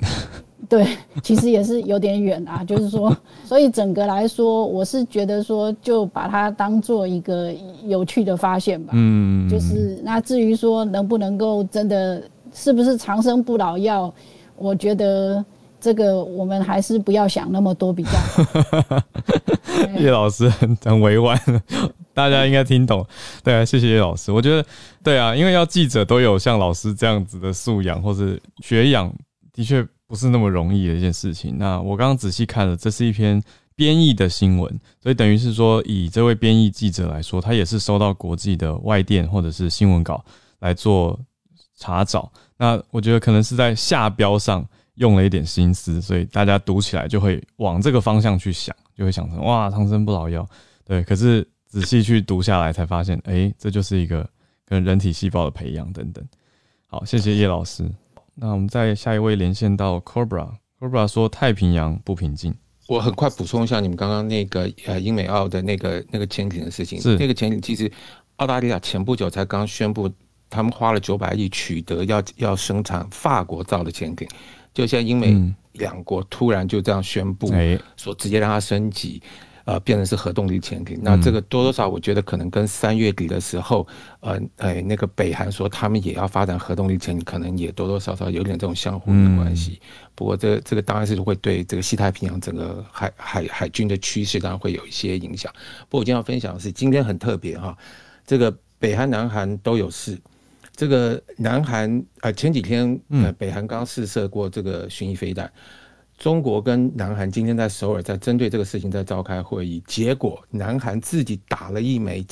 [0.70, 0.86] 对，
[1.20, 7.52] 其实也是有点远啊， 就是说，所以整个来说，我是觉得说，就把它当做一个
[7.86, 8.92] 有趣的发现吧。
[8.94, 12.22] 嗯，就是那至于说能不能够真的
[12.54, 14.14] 是不是长生不老药，
[14.56, 15.44] 我觉得
[15.80, 19.02] 这个我们还是不要想那么多比较好。
[19.98, 21.36] 叶老师很很委婉，
[22.14, 23.04] 大家应该听懂。
[23.42, 24.30] 对啊，谢谢叶老师。
[24.30, 24.64] 我觉得
[25.02, 29.12] 对啊，因为要记者都有像老师这样子的素养或者学养，
[29.52, 29.84] 的确。
[30.10, 31.56] 不是那么容易的一件事情。
[31.56, 33.40] 那我刚刚仔细看了，这是一篇
[33.76, 34.68] 编译的新闻，
[35.00, 40.24] 所以等于是说，以这位编译记者来说，他也是收到国际的外电或者是新闻稿
[40.58, 41.16] 来做
[41.76, 42.28] 查找。
[42.56, 50.44] 那我觉得可能是在下标上用了一点心思，所以大家读起来就会往这个方向去想，就会想成哇，长生不老药。
[50.84, 54.28] 对，可是仔细去读下来才发现，哎，这就是一个
[54.66, 56.26] 跟人体细胞的培养等等。
[56.88, 57.88] 好，谢谢叶老师。
[58.42, 62.54] 那我们再下一位连线到 Cobra，Cobra 说太平洋不平静。
[62.88, 66.98] 我很快补充一下你们刚刚那个呃英美澳的那个那个潜艇的事情。
[66.98, 67.92] 是那个潜艇，其实
[68.36, 70.10] 澳大利亚前不久才刚宣布，
[70.48, 74.26] 他们花了九百亿取得要要生产法国造的潜艇，
[74.72, 77.52] 就现在英美两国突然就这样宣布，
[77.98, 79.22] 说直接让它升级。
[79.64, 83.86] 呃，变成是核动力潜艇，那这个多多少，我觉得可能跟三月底的时候，
[84.20, 89.80] 呃，哎，那个北韩说他们也要发展核动力潜艇，可能也多多少少有点这种相互的关系。
[90.14, 95.52] 不过，这这个当然是会对这个西太平洋整个海海海军的趋势，当然会有一些影响。
[95.88, 97.76] 不过，我今天要分享的是，今天很特别哈，
[98.26, 100.18] 这个北韩、南韩都有事。
[100.74, 105.50] 这个南韩啊，前几天呃，北韩刚试射过这个巡弋飞弹。
[106.20, 112.22] 中国跟南韩今天在首尔在针对这个事情在召开会议，结果南韩自己打了一枚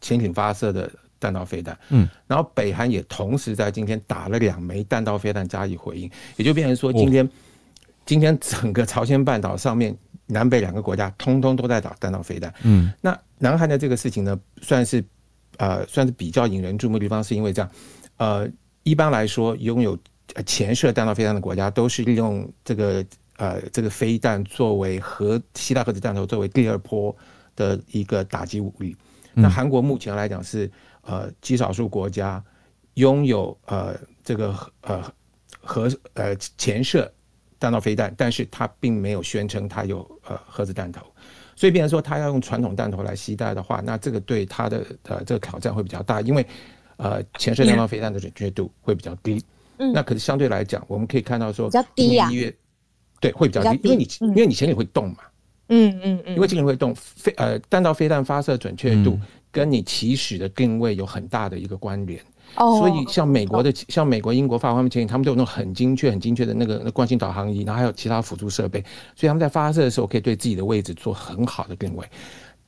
[0.00, 7.28] 潜艇发射的弹道飞弹，嗯，然后北韩也同时在今天打了两枚弹道飞弹加以回应，也就变成说今天
[8.06, 9.92] 今天整个朝鲜半岛上面
[10.26, 15.04] 南北两个国家通通都在打弹道飞弹，嗯，那南韩的这个事情呢，算是
[15.56, 17.68] 呃算是比较引人注目的地方，是因为这样，
[18.18, 18.48] 呃，
[18.84, 19.98] 一般来说拥有
[20.46, 23.04] 潜射弹道飞弹的国家都是利用这个。
[23.42, 27.14] 呃这个飞弹作为核希腊核子弹头作为第二波
[27.56, 28.96] 的一个打击武力。
[29.34, 32.42] 那韩国目前来讲是呃极少数国家
[32.94, 35.12] 拥有呃这个呃
[35.60, 37.12] 核呃潜射
[37.58, 41.04] 弹道飞弹，但是它并没有宣称它有呃核子弹头。
[41.56, 46.44] 所以，变成说他要用传统弹头来携带的话，那这个对他的呃这个挑战会比较大，因为
[46.96, 49.42] 呃潜射弹道飞弹的准确度会比较低。
[49.78, 52.28] 嗯，那可是相对来讲，我们可以看到说比较低呀，
[53.22, 55.18] 对，会比较低，因为你因为你潜艇会动嘛。
[55.68, 59.18] 嗯嗯嗯，因为潜艇会动，飞呃弹道飞弹发射准确度
[59.50, 62.20] 跟你起始的定位有很大的一个关联。
[62.54, 68.80] 所以像美国的，像美国、英国、法国他们潜艇，他们都有那种很精确、很精确的那个那惯性导航仪，然后还有其他辅助设备，
[69.16, 72.04] 所以他们在发射的时候可以对自己的位置做很好的定位。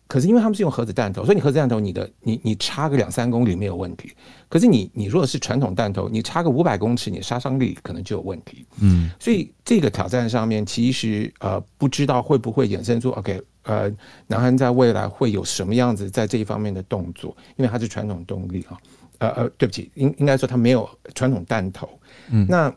[0.07, 4.13] 可是因为他们是用核子弹头，所以你核子弹头，你的你你插个两三公里没有问题。
[4.49, 8.67] 可是你你如果是传统弹头，你插个五百公尺，你杀伤力可能就有问题。
[8.81, 13.91] 嗯，所以这个挑战上面，其实呃不知道会不会衍生出 OK 呃，
[14.27, 18.79] 南韩在未来会有什么样子在这一方面的动作，因为它是传统动力啊。
[19.19, 21.89] 呃呃，对不起，应应该说它没有传统弹头。
[22.31, 22.75] 嗯，那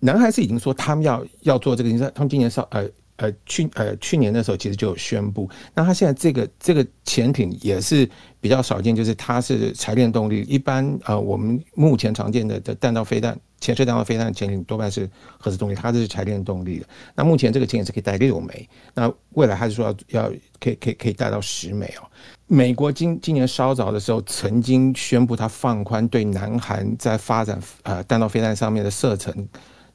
[0.00, 5.48] 南韩是已经说他们要要做这个，你知他们今年上呃呃去呃去年的时候其实就有宣布。
[5.74, 8.08] 那它现在这个这个潜艇也是
[8.40, 10.42] 比较少见，就是它是柴电动力。
[10.42, 13.38] 一般呃我们目前常见的的弹道飞弹。
[13.58, 16.86] 潜射弹道飞弹潜艇多半是核子动力，它这是柴电动力的。
[17.14, 22.04] 那目前这个潜艇是可以带六枚，那未来还是说要要可以可以可以带到十枚哦。
[22.46, 29.48] 美国今今年稍早的时候曾经宣布，它放宽对南韩在发展呃弹道飞弹上面的射程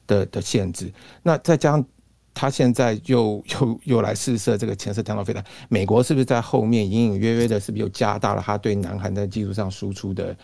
[0.08, 0.92] 的的限制。
[1.22, 1.84] 那再加上
[2.34, 10.36] 它现在又又又来试射这个潜射弹道飞弹，美国是不是在后面隐隐约约的，是不是又加大了他对南韩在技术上输出的？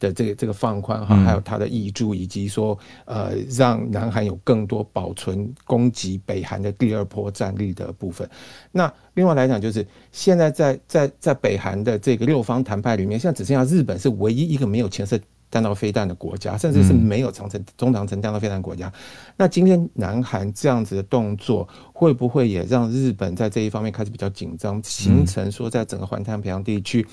[0.00, 8.28] 的这个这个放宽哈，还有它的益助，以及说呃，让南韩有更多保存攻击北韩的第二波战力的部分。
[8.72, 15.18] 那另外来讲，就是现在在在在北韩的这个六方谈判里面，现在只剩下日本是唯一一个没有潜射
[15.50, 18.92] 弹道飞弹的国家，甚至是没有长城中长程弹道飞弹国家。
[19.36, 27.06] 那今天南韩这样子的动作，会不会也让日本在这一方面开始比较紧张，形成说在整个环太平洋地区？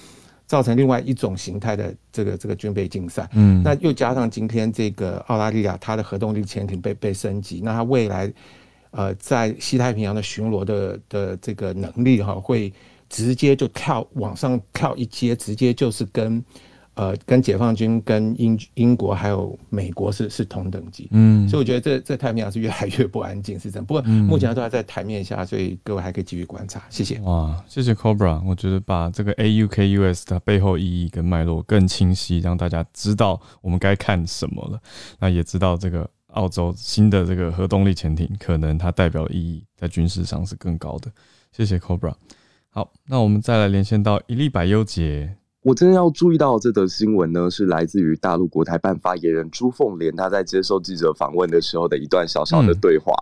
[0.48, 8.30] 造成另外一种形态的这个这个军备竞赛，嗯，那又加上今天这个澳大利亚它的核动力潜艇被被升级，那它未来
[8.90, 12.74] 呃在西太平洋的巡逻的的这个能力哈，会
[13.08, 16.44] 直接就跳往上跳一阶，直接就是跟。
[17.02, 23.84] 呃，跟解放军、跟英英国还有美国是是同等级，嗯，所以我觉得这这太平洋是越来越不安静，是这样。
[23.84, 26.84] 不过目前都还在台面下，所以各位还可以继续观察。
[26.92, 27.20] 谢谢。
[27.22, 34.80] 哇，谢谢 Cobra，我觉得把这个 AUKUS 的背后意义跟脉络更清晰，让大家知道我们该看什么了。
[35.18, 41.12] 那也知道这个澳洲新的这个核动力潜艇，可能它代表意义在军事上是更高的。
[41.52, 42.14] 谢谢 Cobra。
[42.70, 45.36] 好，那我们再来连线到一粒百优节。
[45.64, 53.14] 我真的要注意到这则新闻呢，是来自于大陆国台办发言人朱凤莲，他在接受记者访问的时候的一段小小的对话。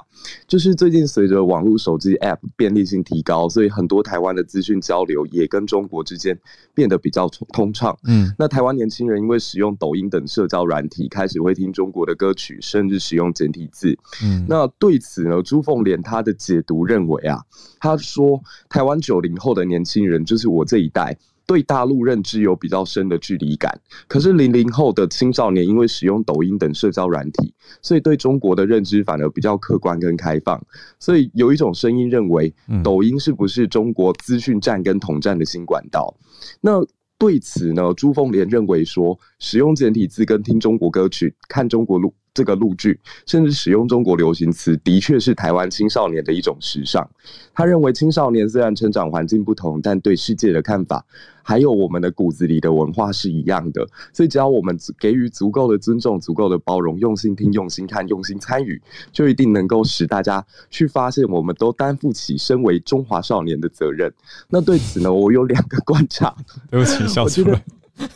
[0.48, 6.40] 就是最近随着网络手机 App 便利性提高，所以很多台湾的资讯交流也跟中国之间
[6.74, 7.98] 变得比较通畅。
[8.06, 13.98] 嗯，那台湾年轻人因为使用抖音等社交软体，开始会听中国的歌曲，甚至使用简体字。
[14.24, 17.42] 嗯，那对此呢，朱凤莲他的解读认为啊，
[17.82, 21.18] 他说台湾九零后的年轻人就是我这一代。
[21.50, 23.76] 对大陆认知有比较深的距离感，
[24.08, 30.64] 可是零零后的青少年因为使用抖音等社交软体，所以对中国的认知反而比较客观跟开放。
[31.00, 36.16] 所以有一种声音认为，抖音是不是中国资讯战跟统战的新管道？
[36.62, 36.86] 那
[37.18, 42.14] 对此呢，朱凤莲认为说，使用简体字跟听中国歌曲、看中国录。
[42.34, 47.10] 这个录剧，甚至使用中国流行词，的确是台湾青少年的一种时尚。
[47.54, 51.06] 他认为，青少年虽然成长环境不同，但对世界的看法，
[51.44, 53.86] 还有我们的骨子里的文化是一样的。
[54.14, 64.14] 所以，只要我们给予足够的尊重、足够的包容，用心听、用心看、用心参与，就一定能够使大家去发现，我们都担负起身为中华少年的责任。
[64.48, 66.34] 那对此呢，我有两个观察。
[66.72, 67.62] 对不起，笑出来。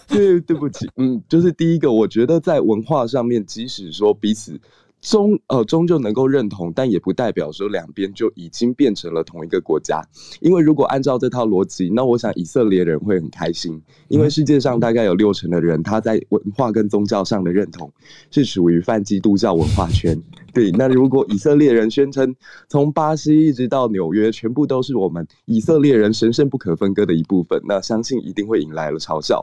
[0.08, 4.60] 对，对不起，嗯，就是第一个，我觉得在文化上面，即使说彼此。
[5.04, 10.02] 终呃终究能够认同，但也不代表说两边就已经变成了同一个国家。
[10.40, 17.92] 因为如果按照这套逻辑，那我想以色列人会很开心，因为世界上大概有六成的人他在文化跟宗教上的认同
[18.32, 20.18] 是属于泛基督教文化圈。
[20.54, 22.34] 对，那如果以色列人宣称
[22.70, 29.42] 从巴西一直到纽约全部都是我们以色列人神圣不可分割的一部分，那相信一定会引来了嘲笑。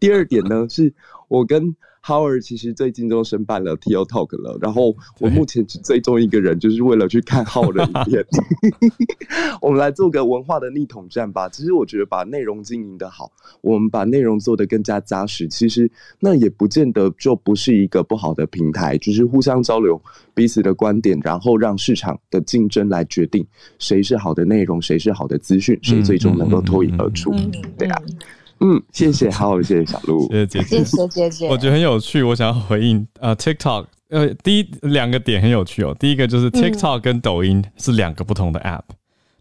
[0.00, 0.94] 第二点呢，是
[1.28, 1.76] 我跟。
[2.04, 8.26] Howard 其实最近都申办了 T O Talk 了，然后我目前只追踪一个人，就是为了去看 Howard 的影片。
[9.62, 11.48] 我们来做个文化的逆统战吧。
[11.48, 13.30] 其实我觉得把内容经营的好，
[13.60, 15.88] 我们把内容做得更加扎实，其实
[16.18, 20.00] 那也不见得就不是一个不好的平台，就是互相交流
[20.34, 23.46] 彼此的观点，然后让市场的竞争来决定
[23.78, 27.30] 谁是好的内容，谁是好的资讯，谁最终能够脱颖而出。
[27.78, 28.02] 对啊。
[28.08, 28.16] 嗯，
[28.92, 31.48] 谢谢，好，谢谢小鹿，谢谢姐姐，谢谢姐姐。
[31.48, 35.94] 我觉得很有趣，我想要回应呃，TikTok，呃，第一两个点很有趣哦。
[35.98, 38.82] 第一个就是 TikTok 跟抖音是两个不同的 App，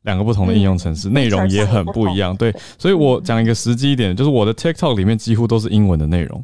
[0.03, 2.36] 两个不同的应用程式，内容也很不一样。
[2.36, 6.43] 对，所以我讲一个实际一点，就是我的 TikTok 里面几乎都是英文的内容，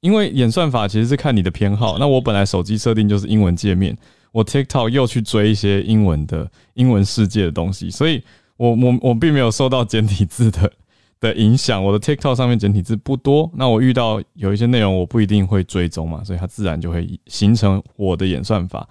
[0.00, 1.98] 因为演算法其实是看你的偏好。
[1.98, 3.96] 那我本来手机设定就是英文界面，
[4.32, 8.22] 我 TikTok 又去追一些英文的英文世界的东西，所以
[8.56, 10.72] 我我我并没有收到简体字的。
[11.20, 18.88] 的影响，我的 TikTok 上面简体字不多，那我遇到有一些内容我不一定会追踪嘛，所以它自然就会形成我的演算法。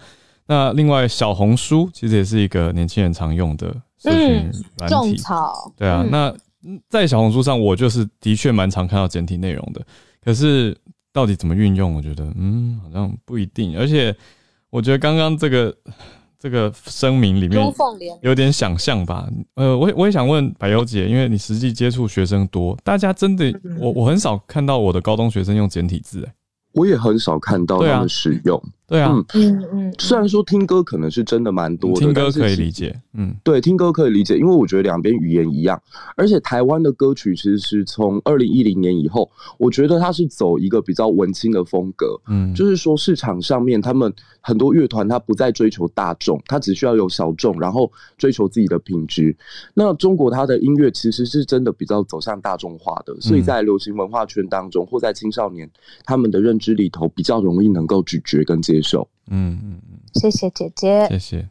[0.47, 3.67] 那另外小红书其实也是一个年轻人常用的
[3.97, 5.21] 社群软体，
[5.77, 6.05] 对啊。
[6.09, 6.33] 那
[6.89, 9.85] 在小红书上，我就是的确蛮常看到简体内容的，
[10.23, 10.75] 可是
[11.13, 14.15] 到底怎么运用，我觉得嗯好像不一定，而且
[14.69, 15.75] 我觉得刚刚这个。
[16.45, 17.59] 这个声明里面
[18.21, 26.31] 有点想象吧，呃，我我也想问百优姐，因为你实际接触学生多，大家真的，我我很少看到我的高中学生用简体字，哎，
[26.73, 28.61] 我也很少看到他们使用。
[28.87, 29.65] 对啊，嗯。
[29.73, 35.81] 嗯，虽然说听歌可能是真的蛮多的，听歌可以理解，嗯，对，听歌可以理解，因为我觉得两边语言一样，
[36.15, 49.35] 而且台湾的歌曲其实是从二零一零年以后，我觉得它是走一个比较文青的风格，嗯，就是说市场上面他们很多乐团他不再追求大众，他只需要有小众，然后追求自己的品质。
[49.73, 55.67] 那中国它的音乐其实是真的比较走向大众化的，所以在流行文化圈当中或在青少年
[56.03, 58.74] 他们的认知里头比较容易能够咀嚼跟接。
[58.75, 61.47] 接受，嗯嗯嗯，谢谢姐姐，谢谢。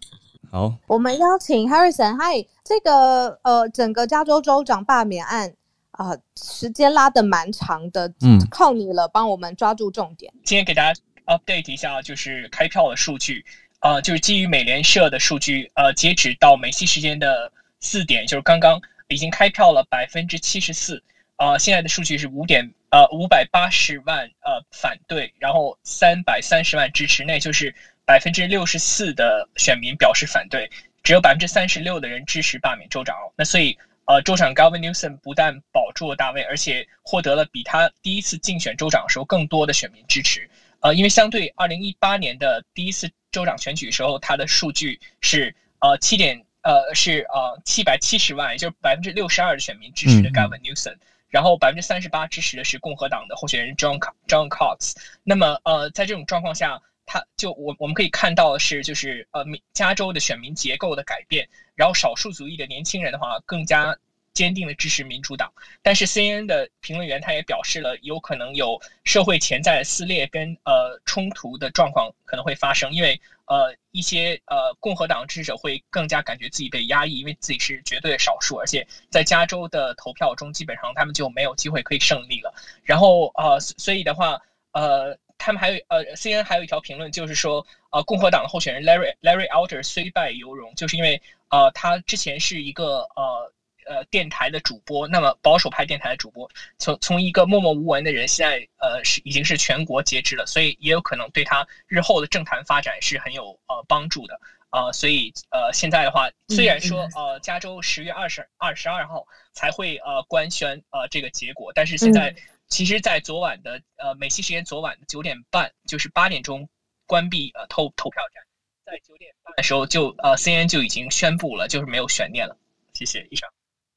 [0.51, 5.53] 好，我们邀请 Harrison，嗨，这个呃，整个加州州长罢免案
[5.93, 10.33] 啊，时间拉的蛮长的，嗯，靠你了，帮我们抓住重点。
[10.45, 13.45] 今天给大家 update 一下，就是开票的数据，
[13.81, 17.51] 呃，就是基于美联社的数据，呃，截止到美西时间的
[17.81, 21.03] 四点，就是刚刚已经开票了百分之七十四，
[21.37, 22.73] 呃，现在的数据是五点。
[22.91, 27.75] 呃，五百八十万呃反对，然后三百三十万支持，那就是
[28.05, 30.71] 百分之六十四的选民表示反对，
[31.03, 33.17] 只有百分之三十六的人支持罢免州长。
[33.35, 40.49] 那所以，呃，州长 Gavin Newsom 不但保住了大卫，而且获得了比他第一次竞选州长时候更多的选民支持。
[40.79, 50.95] 呃，因为相对二零一八年的第一次州长选举时候，他的数据是呃七点呃是呃七百七十万，也就是百分之六十二的选民支持的 Gavin Newsom。
[51.35, 54.95] 然后百分之三十八支持的是共和党的候选人 John John Cox。
[55.25, 61.49] 那么，呃，在这种状况下，他就我我们可以看到的是，就是呃，加州的选民结构的改变。
[61.75, 63.99] 然后，少数族裔的年轻人的话，更加
[64.33, 65.53] 坚定的支持民主党。
[65.83, 73.21] 但是，CNN 的评论员他也表示了，有可能有社会潜在撕裂跟呃冲突的状况可能会发生，因为。
[73.47, 82.53] 呃，一些呃共和党支持者会更加感觉自己被压抑，因为自己是绝对少数，而且在加州的投票中，基本上他们就没有机会可以胜利了。
[82.83, 84.41] 然后呃，所以的话，
[84.73, 93.53] 呃，他们还有呃，C N 还有一条评论，就是说，呃，共和党的候选人 Larry Larry Alder 虽败犹荣，就是因为呃，他之前是一个呃。
[93.87, 112.35] 呃，电台的主播，那么保守派电台的主播，从从一个默默无闻的人，现在呃是已经是全国皆知了，所以也有可能对他日后的政坛发展是很有呃帮助的呃，所以呃现在的话，虽然说呃加州十月二十二十二号才会呃官宣呃这个结果，但是现在
[112.69, 116.69] 其实，在昨晚的呃美西时间昨晚九点半，就是八点钟
[117.07, 118.43] 关闭呃投投票站，
[118.87, 122.57] 在九点半的时候就呃 C N 就已经宣布了，就是没有悬念了。
[122.95, 123.49] 谢谢，以上。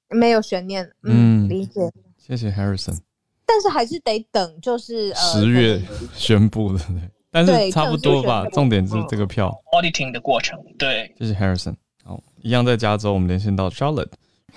[0.10, 1.92] 没有悬念，嗯，理解。
[2.18, 2.98] 谢谢 Harrison。
[3.46, 5.82] 但是还是得等，就是十月
[6.14, 6.84] 宣布的，
[7.32, 8.46] 但是差不多吧。
[8.52, 10.60] 重点是这个票 auditing 的过程。
[10.78, 11.76] 对，谢谢 Harrison。
[12.04, 14.10] 好，一样在加州，我们连线到 Charlotte。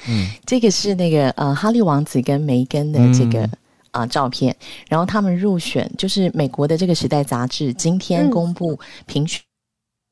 [0.09, 3.49] 嗯， 这个是那个呃哈利王子跟梅根的这个
[3.93, 4.57] 啊照片，
[4.89, 9.41] 然后他们入选，就是美国的这个时代杂志今天公布评选。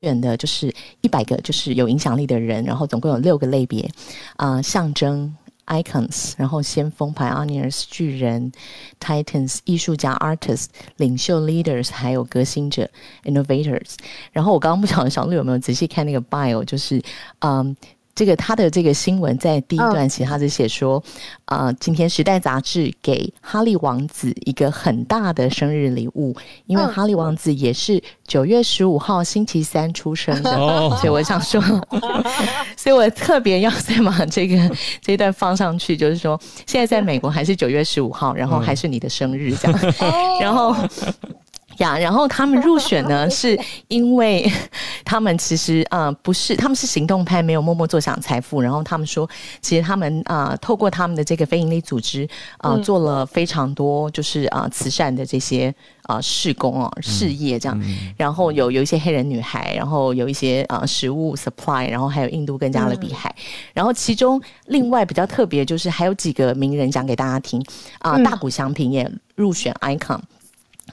[0.01, 3.89] 远的就是一百个，就是有影响力的人，然后总共有六个类别，
[4.37, 5.35] 啊，象征
[5.67, 8.51] icons，然后先锋 pioneers 巨人
[8.99, 12.89] titans 艺术家 artists 领袖 leaders，还有革新者
[13.25, 13.95] innovators。
[14.31, 17.01] 然后我刚刚不晓得小鹿有没有仔细看那个 bio，就是
[17.39, 17.75] 嗯。
[18.19, 21.01] 这个他的这个新闻在第一段其实他是写说，
[21.45, 30.51] 啊，今天《时代》杂志给哈利王子一个很大的生日礼物，因为哈利王子也是九月十五号星期三出生的，
[30.99, 31.61] 所以我想说，
[32.75, 34.69] 所以我特别要再把这个
[35.01, 39.79] 这一段放上去，就是说现在在美国还是九月十五号，然后还是你的生日这样，
[40.43, 40.75] 然后。
[41.79, 43.59] 呀，然后他们入选呢， 是
[43.89, 44.49] 因为
[45.03, 48.61] 他们其实啊不是，他们是行动派，没有默默坐享财富。
[48.61, 49.29] 然后他们说，
[49.61, 52.27] 其实他们啊透过他们的这个非营利组织
[52.57, 55.73] 啊做了非常多就是啊慈善的这些
[56.03, 57.81] 啊事工啊事业这样。
[58.17, 63.33] 然后有有一些黑人女孩，然后有一些啊食物 supply，然后还有印度跟加勒比海。
[63.73, 67.63] 然后其中另外比较特别就是还有几个名人讲给大家听
[67.99, 70.19] 啊，大谷祥平也入选 icon。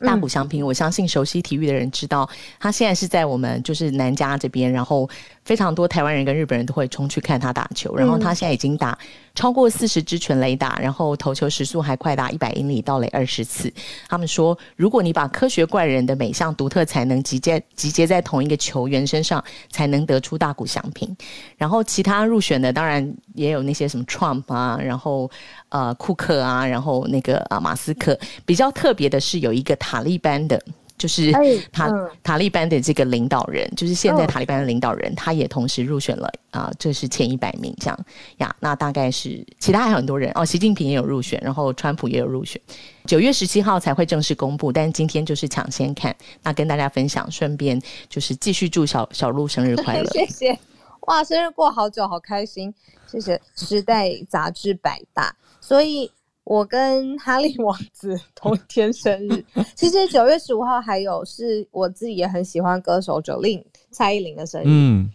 [0.00, 2.28] 大谷翔平，我相信熟悉体育的人知道，
[2.58, 5.08] 他现在是在我们就是南加这边，然后。
[5.46, 8.98] 非常多台湾人跟日本人都会冲去看他打球，然后他现在已经打
[9.32, 13.72] 超过四十支全垒打，然后投球时速还快达一百英里到垒二十次。
[14.08, 21.16] 他们说，如果你把科学怪人的每项独特才能集结集结在同一个球员身上，才能得出大谷翔平。
[21.56, 25.30] 然后其他入选的当然也有那些什么 Trump 啊，然后
[25.68, 28.18] 呃库克啊，然后那个啊马斯克。
[28.44, 30.60] 比较特别的是有一个塔利班的。
[30.98, 31.32] 就是
[31.72, 31.90] 塔
[32.22, 37.98] 塔利班的这个领导人，就是现在塔利班的领导人，他也同时入选了啊，这是前一百名这样
[38.38, 38.54] 呀。
[38.60, 42.60] 那大概是其他还有很多人哦，习近平也有入选，然后川普也有入选。
[43.04, 50.58] 九月十七号才会正式公布，但今天就是抢先看，那跟大家分享，顺便就是继续祝小小鹿生日快乐， 谢谢
[51.02, 52.74] 哇，生日过好久，好开心，
[53.06, 56.10] 谢谢时代杂志百大，所以。
[56.46, 59.44] 我跟哈利王子 同一天生日，
[59.74, 65.10] 其实九月十五号还有是我自己也很喜欢歌手 Jolin 蔡依林的生日，嗯，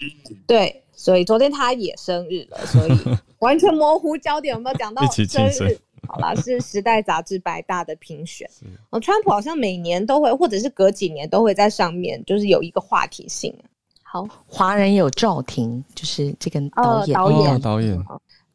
[0.46, 2.92] 对，所以昨天他也生日了，所以
[3.40, 5.80] 完全模糊焦点，有没有讲到生日？
[6.06, 8.50] 好啦，是时代杂志百大的评选，
[8.90, 13.56] 哦，川普好像每年都会，或者是隔几年都会在上面，就是有一个话题性。
[14.04, 17.98] 好，华人有赵婷，就是这个导演，导演，导演。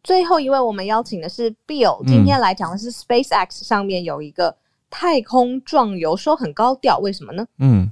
[0.06, 4.56] 最后一位，我们邀请的是 Bill，今天来讲的是 SpaceX 上面有一个
[4.88, 7.44] 太空壮游，说很高调，为什么呢？
[7.58, 7.90] 嗯，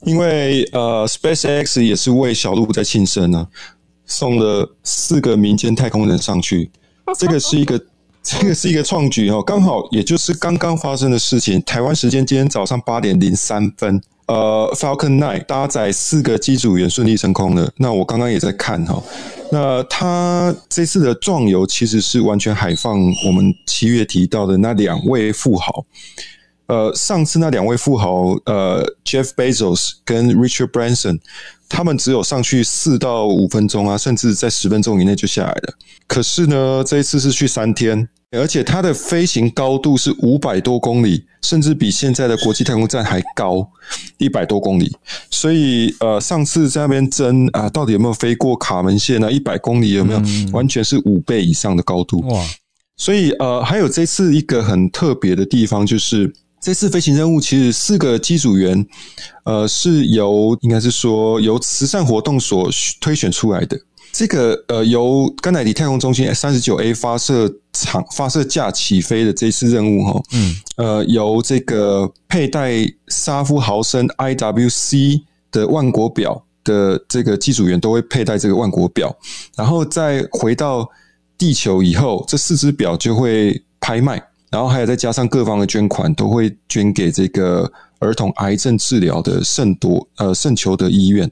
[0.00, 3.46] 因为呃，SpaceX 也是为小鹿在庆生呢，
[4.04, 6.68] 送了四个民间太空人上去，
[7.16, 7.80] 这个是一个
[8.24, 14.02] 这个是一个创举哦，刚好也就是刚刚发生的事情，台湾时间今天早上八点零三分。
[14.32, 17.70] 呃，Falcon Nine 搭载四个机组员顺利升空了。
[17.76, 19.02] 那我刚刚也在看哈，
[19.50, 25.84] 那他这次的壮游其实是完全海放我们七月提到的那两位富豪。
[26.66, 31.18] 呃，上次那两位富豪，呃，Jeff Bezos 跟 Richard Branson，
[31.68, 35.74] 他们只有上去四到五分钟啊，甚至在十分钟以内就下来了。
[36.06, 38.08] 可是呢，这一次是去三天。
[38.32, 43.66] 而且它的飞行高度是五百多公里，甚至比现在的国际太空站还高
[44.18, 44.90] 一百多公里。
[45.30, 49.30] 所以，呃，上次在那边争啊，到底有没有飞过卡门线呢？
[49.30, 50.22] 一百公里有没有？
[50.52, 52.20] 完全是五倍以上的高度。
[52.28, 52.42] 哇！
[52.96, 58.86] 所以，呃，还有这次一个很特别的地方，就是这次飞行任务其实四个机组员，
[59.44, 62.70] 呃，是由应该是说由慈善活动所
[63.00, 63.78] 推选出来的。
[64.12, 79.16] 这个呃，由甘乃迪太空中心三十九 A 发射场发射架起飞的这次任务哈，嗯，呃，由这个佩戴沙夫豪森 IWC 的万国表的这个机组员都会佩戴这个万国表，
[79.56, 80.86] 然后再回到
[81.38, 91.30] 地球以后，这四只表就会拍卖，然后还有再加上各方的捐款，都会捐给这个儿童癌症治疗的圣多呃圣裘德医院。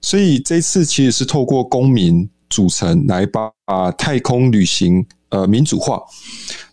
[0.00, 3.50] 所以这次其实是透过公民组成来把
[3.92, 6.00] 太空旅行呃民主化。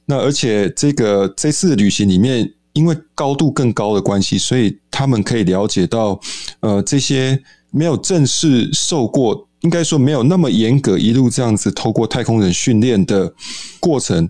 [0.05, 6.19] 那而且这个这次旅行里面，因为高度更高的关系，所以他们可以了解到
[6.59, 13.33] 呃这些没有正式受过，应该说没有那么严格一路这样子透过太空人训练的
[13.79, 14.29] 过程。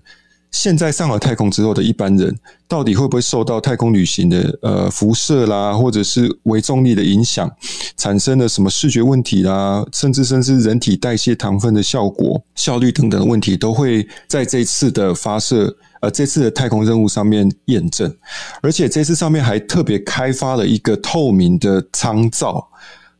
[0.51, 2.33] 现在上了太空之后的一般人，
[2.65, 7.51] 到底会不会受到太空旅行的呃辐射啦，或者是微重力的影响，
[7.97, 18.13] 产生了什么视觉问题啦，甚至甚至人体代谢糖分的效果、效率等等的问题，都会在这次的发射呃这次的太空任务上面验证。
[18.61, 22.67] 而且这次上面还特别开发了一个透明的舱罩，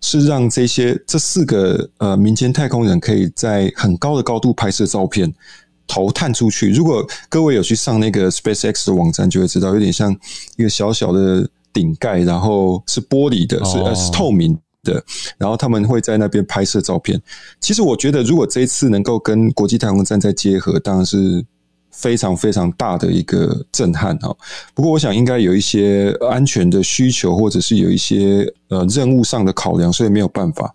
[0.02, 5.34] 是让这些这四个呃民间太空人可以在很高的高度拍摄照片。
[5.88, 10.12] 头探出去，如果各位有去上那个 SpaceX 的网站，就会知道有点像
[10.58, 14.58] 一个小小的顶盖，然后是玻璃的，是呃是透明。
[14.86, 15.04] 的，
[15.38, 17.22] 然后他们会在那边拍摄照片。
[17.60, 21.44] 其实我觉得，如果这一次能够跟国际太空站再结合，当然是
[21.92, 24.34] 非常非常大的一个震撼哈。
[24.74, 30.74] 不过，我想应该有一些安全的需求，或者是有一些呃任务上的考量，所以没有办法。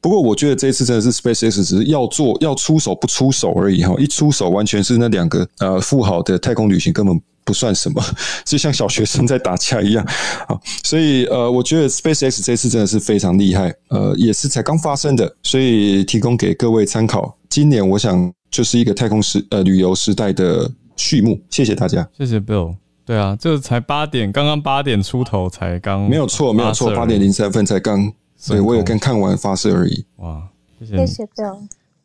[0.00, 7.20] 不过，我觉得这一次真的是 SpaceX 只是要做要出手不出手而已哈，一出手完全是那两个呃富豪的太空旅行根本。
[7.44, 8.02] 不算什么，
[8.44, 10.04] 就像小学生在打架一样
[10.46, 10.58] 啊！
[10.84, 17.36] 所以呃，我觉得 SpaceX 这次真的是非常厉害，呃，也是才刚发生的，所以提供给各位参考。
[17.48, 21.40] 今年我想就是一个太空时呃旅游时代的序幕。
[21.50, 22.76] 谢谢大家，谢谢 Bill。
[23.04, 30.04] 对啊，这才八点，刚刚八点出头才刚，没有错，没有错，八点零三分才刚，所以我也刚看完发射而已。
[30.16, 30.46] 哇，
[30.78, 31.58] 谢谢，谢谢 Bill。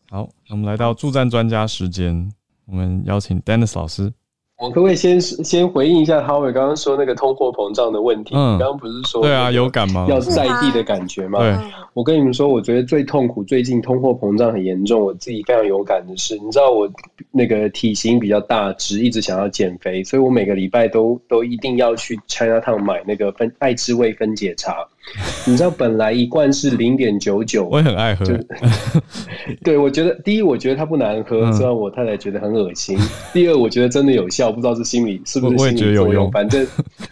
[0.09, 2.31] 好，我们来到助战专家时间，
[2.65, 4.11] 我们邀请 Dennis 老师。
[4.57, 8.33] 我可不可以先先回应一下哈伟刚刚说那个通货膨胀的问题？
[8.35, 10.07] 嗯，刚刚不是说对啊，有感吗？
[10.09, 11.39] 要在地的感觉吗？
[11.39, 11.53] 对，
[11.93, 16.89] 我跟你们说，我觉得最痛苦，最近通货膨胀很严重，我自己非常有感的是，你知道我
[17.31, 24.87] 那个体型比较大，只一直想要减肥，所以我每个礼拜都都一定要去 China Town 买那个分爱滋味分解茶。
[25.45, 28.25] 你知道本来一罐是零点九九，我也很爱喝。
[29.63, 32.97] 对，我觉得第一，我觉得它不难喝，虽然我太太觉得很恶心。
[33.31, 36.31] 第二，我觉得真的有效，不知道是心理是不是心理作用。
[36.31, 36.65] 反正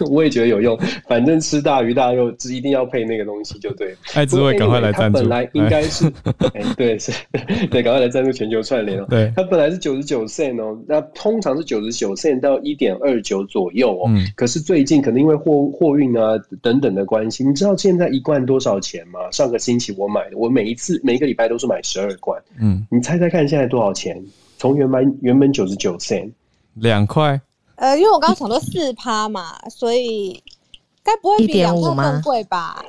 [0.10, 0.78] 我也觉得有用，
[1.08, 3.96] 反正吃大鱼大肉是一定要配那个东西，就对。
[4.14, 5.20] 爱滋味，赶快来赞助。
[5.20, 6.12] 它本来应该是，
[6.54, 7.12] 哎，对，是，
[7.70, 9.06] 对，赶快来赞助全球串联哦。
[9.10, 14.06] 对，它本来是九十九 cent 哦，那通常是九十九 cent 到一点二九左右哦。
[14.08, 14.26] 嗯。
[14.36, 17.76] 可是最近可能因为货货运啊等等的关系，你知道。
[17.84, 19.20] 现在一罐多少钱吗？
[19.30, 22.42] 上个星期我买的，我每一次每一个礼拜都是买十二罐。
[22.58, 24.24] 嗯，你猜猜看现在多少钱？
[24.58, 26.32] 从原本原本九十九 cent，
[26.76, 27.42] 两块。
[27.76, 30.42] 呃，因为我刚刚想说四趴嘛，所以
[31.04, 32.82] 该不会比两块更贵吧？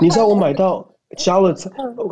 [0.00, 0.88] 你知道我买到
[1.18, 1.54] 销了，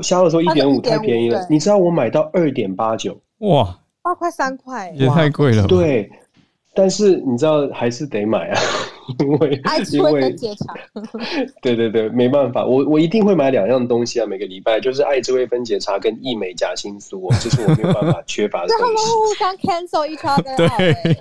[0.03, 1.47] 销的时候一点五太便宜了。
[1.49, 5.67] 你知道我买到二点八九，哇，八块三块也太贵了。
[5.67, 6.11] 对，
[6.75, 8.61] 但是你知道还是得买啊。
[9.21, 10.35] 因为因为
[11.63, 18.83] 对对对，没办法，我我一定会买两样东西啊，每个礼拜就是爱之味分解茶跟益美夹心酥，这是我没有办法 缺乏的东西。
[18.83, 21.17] 他们互相 cancel 一圈的，对。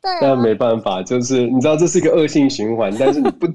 [0.00, 3.48] 对，但没办法，就是你知道这是一个恶性循环，但是你不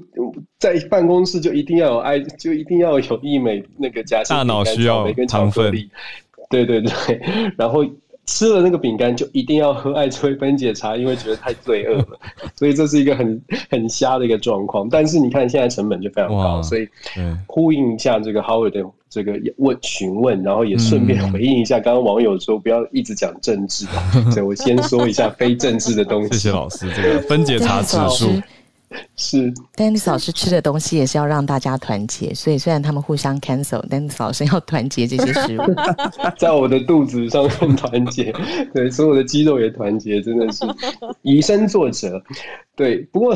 [0.58, 5.88] 在办公室就一定要有爱，就一定要有益美那个夹心，大脑需要跟巧克力，
[6.50, 7.20] 对对对，
[7.56, 7.84] 然后。
[8.26, 12.18] 吃了那个饼干就一定要喝爱滋味分解茶，因为觉得太罪恶了，
[12.56, 14.88] 所以这是一个很很瞎的一个状况。
[14.88, 16.88] 但是你看现在成本就非常高，所以
[17.46, 23.86] 呼应一下这个 Howard 的这个问询问，然后也顺便回应一下刚刚网友说不要一直讲政治，
[24.32, 26.32] 所以我先说一下非政治的东西。
[26.32, 28.30] 谢谢老师，这个分解茶指数。
[29.16, 35.64] 是，Dennis 老师吃的东西也是要让大家团结，所以虽然他们互相 cancel，Dennis 老师要团结这些食物，
[36.36, 38.34] 在我的肚子上面团结，
[38.72, 40.64] 对，所有的肌肉也团结，真的是
[41.22, 42.22] 以身作则。
[42.76, 43.32] 对，不过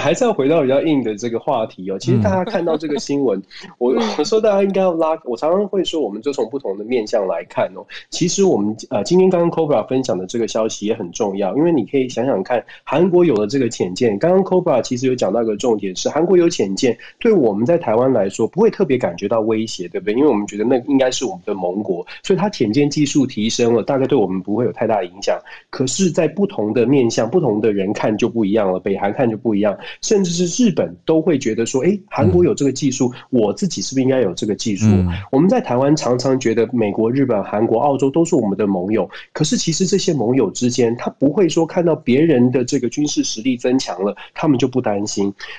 [0.00, 1.98] 还是要回到比较硬的这个话题哦。
[1.98, 3.38] 其实大家看到这个新闻，
[3.76, 5.10] 我我说大家应该要拉。
[5.24, 7.84] 我常常会说，我们就从不同的面向来看哦。
[8.08, 20.14] 其实我们呃，今天刚刚 Cobra 分享的这个消息也很重要，因为你可以想想看，韩国有了这个浅见，刚刚 Cobra 其实有讲到一个重点是，韩国有潜舰，对我们在台湾来说不会特别感觉到威胁，对不对？
[20.14, 25.38] 因为我们觉得那应该是我们的盟国，所以它潜舰技术提升了，大概对我们不会有太大影响。
[25.68, 28.78] 可是，在不同的面向，不同的人看就不一样了。
[28.78, 34.86] 北韩看就不一样，甚至是日本都会觉得说：“哎，韩国有这个技术，我自己是不是应该有这个技术？”
[35.32, 45.07] 我们在台湾常常觉得美国、日本、韩国、澳洲都是我们的盟友，可是其实这些盟友之间，他不会说看到别人的这个军事实力增强了，他们就不担心。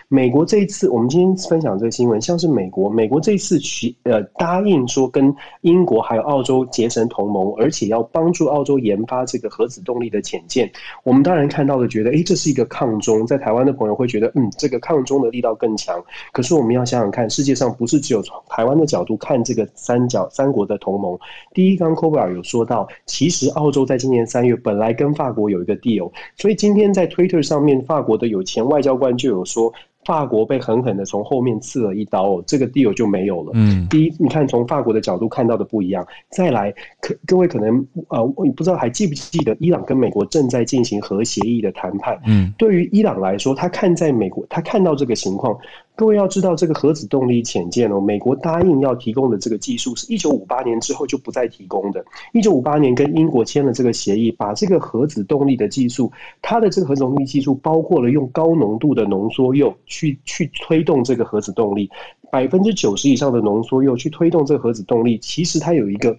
[0.07, 10.71] 美国这一次，我们今天分享这个新闻，像是美国，美国这一次去呃答应说跟英国还有澳洲结成同盟，而且要帮助澳洲研发这个核子动力的潜舰。
[11.03, 13.49] 我们当然看到的，觉得哎，这是一个抗中在台。
[13.49, 15.99] 湾的朋友会觉得，嗯，这个抗中的力道更强。
[16.31, 21.17] 可是我们要想想看，世界上不是只有从台湾的角度看这个三角三国的同盟。
[21.51, 29.71] 第一，刚 Kobe 有说到，其实澳洲在今年三月本来跟法国有一个 deal，所以今天在 Twitter 上面，法国的有钱外交官就有说。
[30.05, 33.51] 法国被狠狠的从后面刺了一刀哦，这个 deal 就没有了。
[33.53, 36.07] 嗯，第一，你看从法国的角度看到的不一样。
[36.29, 38.25] 再来，可各位可能呃，
[38.55, 42.17] 不知道还记不记得，伊朗跟美国正在进行核协议的谈判。
[42.25, 45.55] 嗯，对于伊朗来说，他看在美国，他看到这个情况。
[45.99, 52.01] 各位要知道，这个核子动力潜舰哦，美国答应要提供的这个技术，是一九五八年之后就不再提供的。
[52.31, 56.09] 一九五八年跟英国签了这个协议，把这个核子动力的技术，
[56.41, 61.89] 它的这个核子动力技术包括了用高浓度的浓缩铀去去推动这个核子动力，
[62.31, 66.17] 百分之九十以上的浓缩铀去推动这个核子动力，其实它有一个。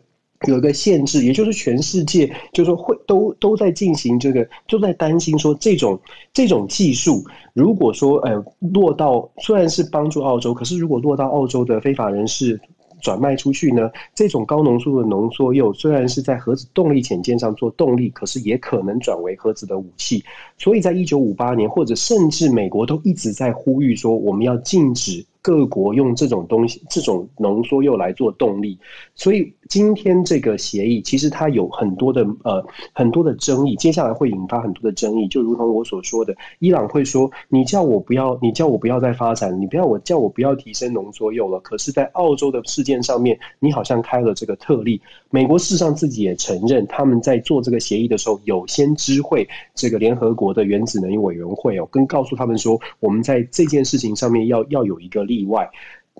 [0.49, 6.01] 有一个限制，也就是全世界就是说会都都在进行这个，都在担心说这种
[6.32, 7.22] 这种技术，
[7.53, 12.59] 如果说呃落到虽然是帮助澳洲，可是如果落到澳洲的非法人士
[13.03, 20.24] 转卖出去呢，这种高浓度的浓缩铀虽然是在核子动力潜舰上做动力，可是也可能转为核子的武器。
[20.57, 25.26] 所以在一九五八年，或者甚至美国都一直在呼吁说，我们要禁止。
[25.43, 28.78] 各国用这种东西、这种浓缩铀来做动力，
[29.14, 35.28] 所以今天这个协议其实它有很多的呃很多的争议，接下来会引发很多的争议。
[35.28, 45.01] 就如同我所说的，伊朗会说：“你叫我不要，你叫我不要再发展，你不要我叫我不要提升浓缩铀了。”可是，在澳洲的事件上面，你好像开了这个特例。
[45.30, 55.70] 美国事实上自己也承认，他们在做这个协议的时候，有先知会这个联合国的原子能委员会哦，跟告诉他们说，我们在这件事情上面要要有一个例外。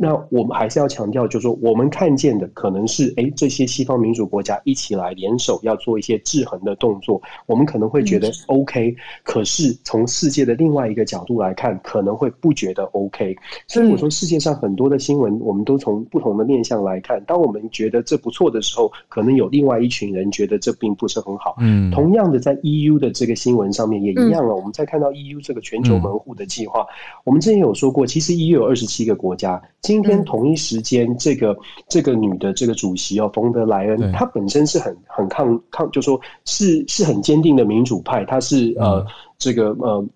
[0.03, 8.97] 那我们还是要强调，就是说，我们看见的可能是，哎，这些西方民主国家一起来联手要做一些制衡的动作，我们可能会觉得 OK。
[9.23, 13.37] 可是从世界的另外一个角度来看，可能会不觉得 OK。
[13.69, 17.23] 所以我说，世界上很多的新闻，我们都从不同的面向来看。
[17.27, 21.57] 当我们觉得这不错的时候，可能有另外一群人觉得这并不是很好。
[21.61, 24.57] 嗯，同样的，在 EU 的这个新闻上面也一样了。
[24.57, 26.87] 我们在看到 EU 这个全球门户的计划，
[27.25, 29.61] 我们之前有说过，其实 EU 有二十七个国家。
[29.91, 39.05] 今天同一时间，这个这个女的这个主席哦，冯德莱恩，她本身是很很抗抗，就说是是很坚定的民主派，她是呃
[39.37, 40.07] 这个呃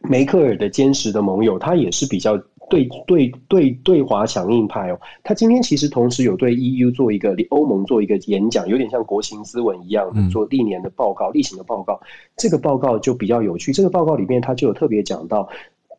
[0.00, 2.36] 梅克尔的坚实的盟友，她也是比较
[2.68, 5.00] 对对对对华强硬派哦。
[5.24, 11.98] 她今天其实同时有对 EU 做一个欧盟做一个演讲，有点像国情咨文一样的做历年的报告、例行的报告。
[12.36, 15.48] 这个报告就比较有趣，这个报告里面他就有特别讲到。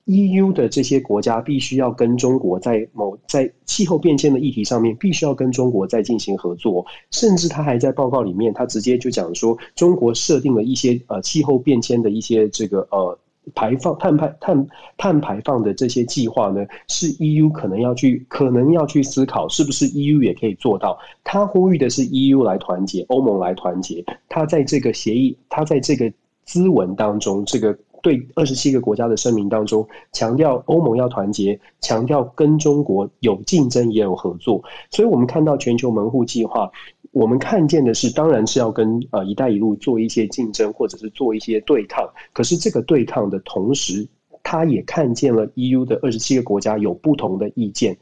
[0.09, 0.51] E.U.
[0.51, 6.83] 的这些国家必须要跟中国在某在气候变迁的议题上面，必须要跟中国在进行合作。
[7.11, 13.19] 甚至他还在报告里面，他直接就讲说，中国设定了一些呃气候变迁的一些这个呃
[13.53, 17.47] 排放碳排碳碳排放的这些计划呢，是 E.U.
[17.49, 20.23] 可能要去可能要去思考，是不是 E.U.
[20.23, 20.97] 也可以做到。
[21.23, 22.43] 他呼吁的是 E.U.
[22.43, 24.03] 来团结，欧盟来团结。
[24.27, 26.11] 他在这个协议，他在这个
[26.45, 27.77] 资文当中，这个。
[28.01, 34.63] 对二十七个国家的声明当中，强调欧盟要团结，强调跟中国有竞争也有合作。
[34.89, 36.69] 所以，我们看到全球门户计划，
[37.11, 42.09] 我们看见的是，当然是要跟呃“一带一路”做一些竞争，或者是做一些对抗。
[42.33, 44.07] 可是，这个对抗的同时，
[44.43, 47.97] 他也看见了 EU 的二十七个国家有不同的意见。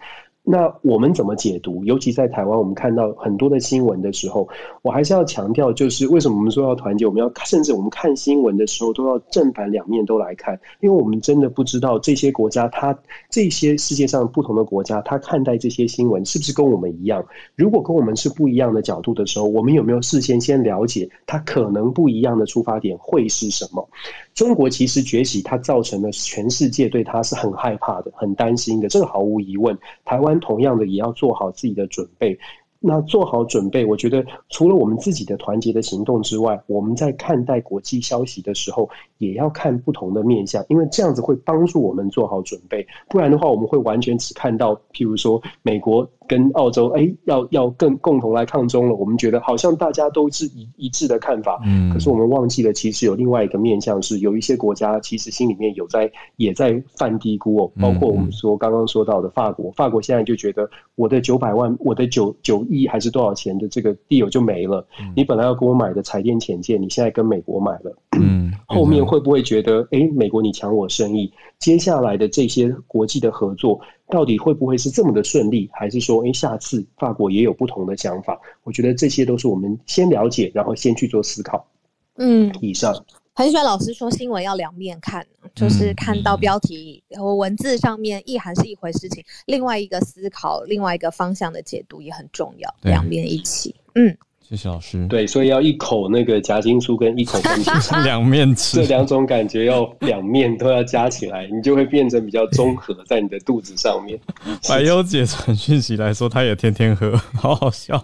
[0.50, 1.84] 那我们怎么解读？
[1.84, 4.48] 尤其在台湾，我们看到很多的新闻的时候，
[4.82, 7.06] 我还是要强调，就是为什么我们说要团结？
[7.06, 12.98] 我们要甚至我们看新闻的时候，都要正反两面都来看，因为我们真的不知道这些国家，它
[13.30, 17.26] 这些世界上不同的国家，它看待这些新闻是不是跟我们一样？
[17.58, 23.86] 如果跟我们是不一样的角度的时候，我们有没有事先先了解它可能不一样的出发点会是什么？
[24.34, 29.78] 中国其实崛起，它造成了全世界对它是很害怕的、很担心的，这个毫无疑问。
[30.06, 32.38] 台湾同样的也要做好自己的准备。
[32.80, 42.86] 那做好准备，我觉得除了我们自己的团结的行动之外，我们在看待国际消息的时候，也要看不同的面向，因为这样子会帮助我们做好准备。
[43.10, 46.08] 不然的话，我们会完全只看到，譬如说美国。
[46.28, 48.96] 跟澳洲哎，要要更共同来抗中了。
[48.96, 57.72] 我们觉得好像大家都是一一致的看法，嗯，可是我们忘记了，其实有另外一个面向，是有一些国家其实心里面有在也在犯低估哦。
[57.80, 64.86] 包括我们说刚刚说到的法国，法国现在就觉得我的九百万，我的九九亿还是多少钱的这个地友就没了。
[65.16, 71.32] 你本来要给我买的彩电潜舰，你现在跟美国买了， 嗯，后面会不会觉得哎，美国你抢我生意？
[71.60, 73.80] 接下来的这些国际的合作。
[74.10, 78.40] 到底会不会是这么的顺利，还是说，哎，下次法国也有不同的想法？
[78.64, 81.68] 我觉得这些都是我们先了解，然后先去做思考。
[82.16, 82.94] 嗯，以上
[83.36, 93.76] 很喜欢老师说新闻要两面看，就是看到标题和文字上面意涵是一回事情，另外一个思考，另外一个方向的解读也很重要，两面一起。
[93.96, 94.18] 嗯。
[94.48, 95.06] 谢谢老师。
[95.08, 97.70] 对，所以要一口那个夹心酥跟一口分皮，
[98.06, 104.18] 两面吃，这两种感觉要两面都要加起来，你就会变成比较综合在你的肚子上面。
[104.70, 108.02] 百优姐传讯息来说，她也天天喝，好好笑。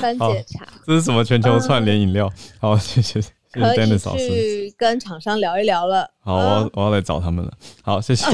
[0.00, 2.32] 番茄茶，这是什么全球串联饮料？
[2.58, 3.20] 好，谢谢
[3.52, 6.08] 可以去跟厂商聊一聊了。
[6.20, 7.52] 好，我要我要来找他们了。
[7.82, 8.24] 好，谢谢。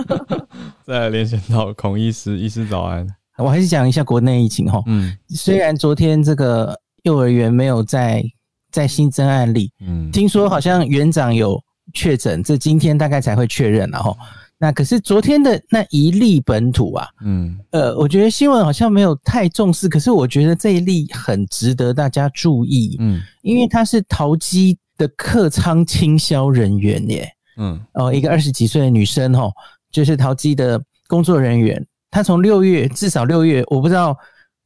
[0.86, 3.17] 再来连线到孔医师，医师早安。
[3.38, 4.82] 我还是讲一下国内疫情哈。
[4.86, 8.22] 嗯，虽然昨天这个幼儿园没有在
[8.70, 11.60] 在新增案例，嗯，听说好像园长有
[11.94, 14.14] 确诊，这今天大概才会确认了哈。
[14.60, 29.48] 那可是昨天的那一例本土啊，嗯，呃，我觉得新闻好像没有太重视，可是我觉得这一例很值得大家注意，嗯，因为他是淘机的客舱清销人员耶，嗯，哦，一个二十几岁的女生哦，
[29.92, 34.16] 就是淘机的工作人员，她从六月至少六月，我不知道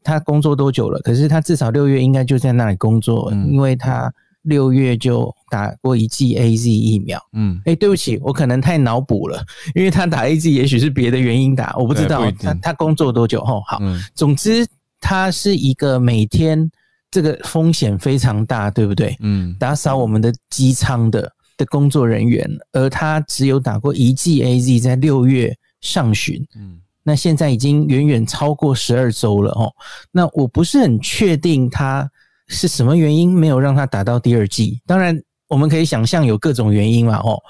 [0.02, 4.12] 他工作多久了，可是他至少六月应该就在那里工作，因为他。
[4.46, 9.40] 六月就打过一剂 A Z 疫苗，嗯，哎，对不起，我可能太脑补了，
[9.72, 13.80] 因为他打 A Z 也许是别的原因打，我不知道他他工作多久后好，
[14.16, 14.66] 总之
[15.00, 16.68] 他是一个每天
[17.08, 19.16] 这个风险非常大，对不对？
[19.20, 29.72] 嗯，打扫我们的机舱的的工作人员，而他只有打过一剂 A Z，在六月上旬，嗯，那现在已经远远超过十二周了哦，
[30.10, 32.10] 那我不是很确定他。
[32.48, 34.78] 是什么原因没有让他打到第二季？
[34.84, 37.16] 当然，我们可以想象有各种原因嘛。
[37.16, 37.40] 哦，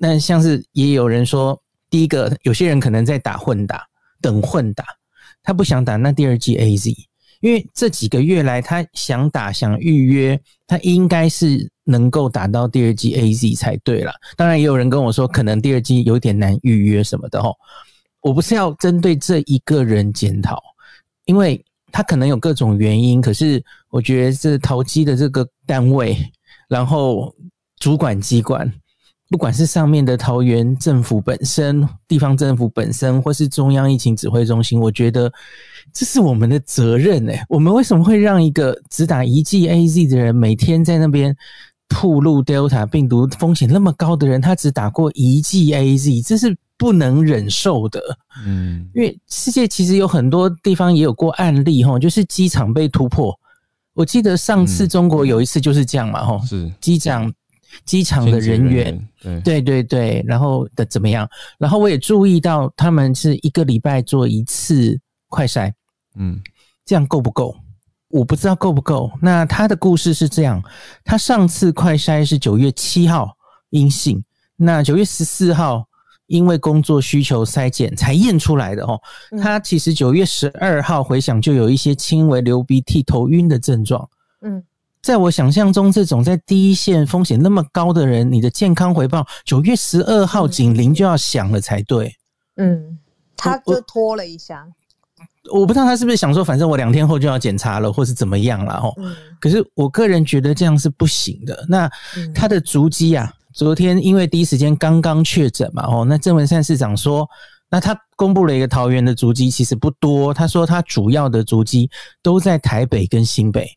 [0.00, 3.84] 那像是也有人说，第一个，有些人可能在打混打，
[4.22, 4.86] 等混打，
[5.42, 6.94] 他不想打那第二季 A Z，
[7.40, 14.12] 因为这几个月来他想打想预约，他应该是能够打到第二季 A Z 才对了。
[14.34, 17.38] 当然，也有人跟我说，可能第二季有点难预约什么的。
[17.38, 17.54] 哦，
[18.20, 20.62] 我不是要针对这一个人检讨，
[21.24, 21.62] 因为。
[21.90, 26.14] 他可能有各种原因，可是我觉得这淘机的这个单位，
[26.68, 27.34] 然后
[27.80, 28.70] 主管机关，
[29.30, 35.32] 不管是上面的桃园政府本身、地方政府本身，或是中央疫情指挥中心，我觉得
[35.94, 37.42] 这是我们的责任哎。
[37.48, 41.34] 我们为什么会让一个只打一剂 A Z 的人，每天在那边
[41.88, 46.56] 铺路 Delta 病毒风险那么高的人，他只打过一剂 A Z，这是？
[46.80, 48.00] 不能忍受的，
[48.46, 53.36] 嗯，因为世界其实有很多地方也有过案例哈，就是机场被突破。
[53.94, 57.34] 我记得上次中国有一次就是这样嘛，哈，是机长
[57.84, 61.28] 机场的人员，对对对对，然后的怎么样？
[61.58, 64.96] 然后我也注意到他们是一个礼拜做一次
[65.28, 65.72] 快筛，
[66.14, 66.40] 嗯，
[66.84, 67.56] 这样够不够？
[68.08, 69.10] 我不知道够不够。
[69.22, 70.62] 那他的故事是这样，
[71.04, 73.36] 他上次快筛是九月七号
[73.70, 74.24] 阴性，
[74.56, 75.84] 那九月十四号。
[76.28, 79.00] 因为工作需求筛检才验出来的哦，
[79.40, 84.06] 他其实九月十二号回想就有一些轻微流鼻涕、头晕的症状。
[84.42, 84.62] 嗯，
[85.00, 92.14] 在我想象中，这种在第一线风险那么高的人，你的健康回报九月十二号警铃就要响了才对。
[92.56, 92.98] 嗯，
[93.34, 94.68] 他就拖了一下，
[95.52, 98.94] 我不知道他是不是想说，反正我两天后就要检查了，或是怎么样了哦。
[99.40, 101.66] 可是我个人觉得这样是不行的。
[101.68, 101.90] 那
[102.34, 103.32] 他的足迹啊。
[103.54, 107.28] 昨天因为第一时间刚刚确诊嘛，哦，那郑文善市长说，
[107.68, 110.32] 那他公布了一个桃园的足迹，其实不多。
[110.32, 111.90] 他说他主要的足迹
[112.22, 113.68] 都在台北跟新北。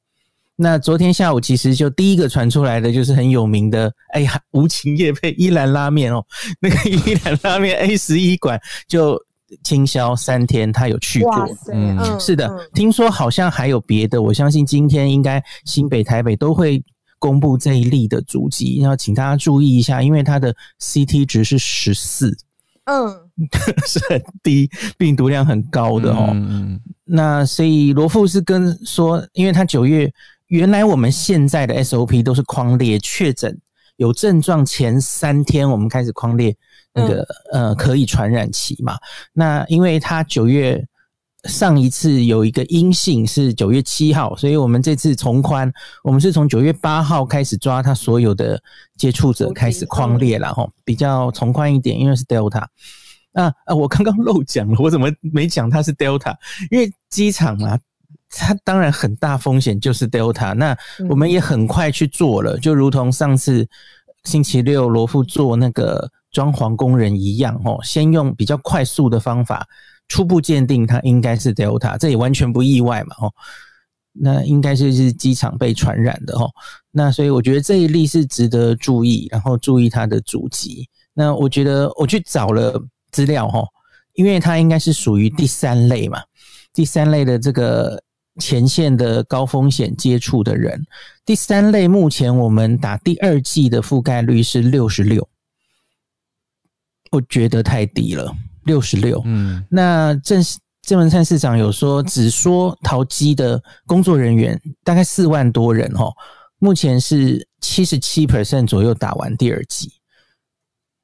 [0.55, 6.23] 那昨天下午其实就第一个传出来的就是很有名的，哎呀，无情夜配伊兰拉面哦，
[6.59, 9.19] 那个伊兰拉面 A 十一馆就
[9.63, 16.83] 清销三天，他有去过，嗯，是的，听说好像还有别的，我相信今天应该新北、台北都会。
[17.21, 22.35] 公布这一例的足迹，要请大家注意一下，因为它的 CT 值是十四，
[22.85, 23.15] 嗯，
[23.85, 26.35] 是很低，病毒量很高的哦。
[27.05, 30.11] 那所以罗富是跟说，因为他九月
[30.47, 33.55] 原来我们现在的 SOP 都是框列确诊
[33.97, 36.55] 有症状前三天，我们开始框列
[36.93, 38.97] 那个呃可以传染期嘛。
[39.33, 40.85] 那因为他九月。
[41.45, 45.73] 上一次有一个阴性是九月七号，所以我们这次从宽，
[46.03, 48.61] 我们是从九月八号开始抓他所有的
[48.95, 52.63] 接触者开始框列了哈，比较从宽一点，因为是 Delta。
[53.33, 56.35] 啊啊，我刚刚漏讲了，我怎么没讲它是 Delta？
[56.69, 57.75] 因为机场啊，
[58.31, 60.53] 它当然很大风险就是 Delta。
[60.53, 60.75] 那
[61.09, 63.67] 我们也很快去做了，就如同上次
[64.23, 69.67] 星期六罗富做那个装潢工人一样哦，先用比较快速的方法。
[70.07, 73.31] 初步鉴定，它应该是 Delta，这也完全不意外嘛，哦，
[74.11, 76.49] 那应该就是机场被传染的，哦，
[76.91, 80.85] 那所以我觉得这一例是值得注意，然后注意它的主机。
[81.13, 82.77] 那我觉得我去找了
[83.11, 83.63] 资料，哈，
[84.15, 86.21] 因为它应该是属于第三类嘛，
[86.73, 88.01] 第三类的这个
[88.39, 90.85] 前线的高风险接触的人，
[91.25, 95.27] 第三类目前我们打第二季的覆盖率是六十六，
[97.11, 98.33] 我觉得太低了。
[98.63, 100.39] 六十六，嗯，那郑
[100.83, 106.13] 郑文灿市长有说，只说淘机的工作人员大概四万多人哦，
[106.59, 109.91] 目前是七十七 percent 左右打完第二剂。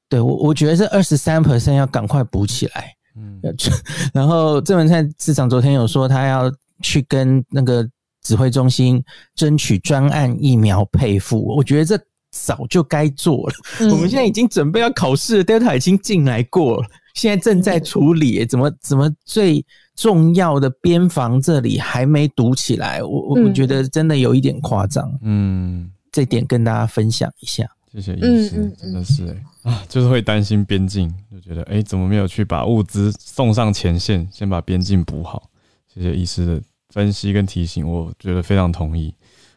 [0.08, 2.94] 对我，我觉得这二十三 percent 要赶快补起来。
[3.16, 3.42] 嗯，
[4.14, 6.44] 然后郑文灿市长昨天有说，他要
[6.82, 7.88] 去跟那个
[8.22, 9.04] 指挥中心
[9.36, 11.56] 争取专案疫苗配付。
[11.56, 12.00] 我觉得这
[12.32, 13.56] 早就该做了。
[13.92, 18.46] 我们现在已经准备要考试，Delta 已经进来过了，现在正在处理。
[18.46, 19.66] 怎么怎么最
[19.96, 23.02] 重要的边防这里还没堵起来？
[23.02, 25.12] 我我我觉得真的有一点夸张。
[25.22, 27.66] 嗯，这点跟大家分享一下。
[27.94, 35.50] 谢谢医师，真的是哎啊，就是会担心边境，就觉得哎，怎么没有去把物资送上前线，先把边境补好？
[35.98, 39.12] 谢谢医师的分析跟提醒，我觉得非常同意。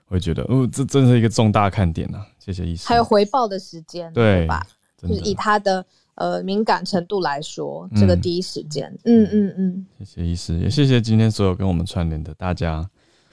[0.08, 2.24] 我觉得哦，这真是一个重大看点呐！
[2.38, 2.88] 谢谢医师。
[2.88, 4.66] 还有回报的时间，对吧？
[4.96, 5.84] 就是以他的
[6.14, 9.86] 呃敏感程度来说，这个第一时间，嗯嗯嗯。
[9.98, 12.88] 谢谢医师，也谢谢今天所有跟我们串联的大家。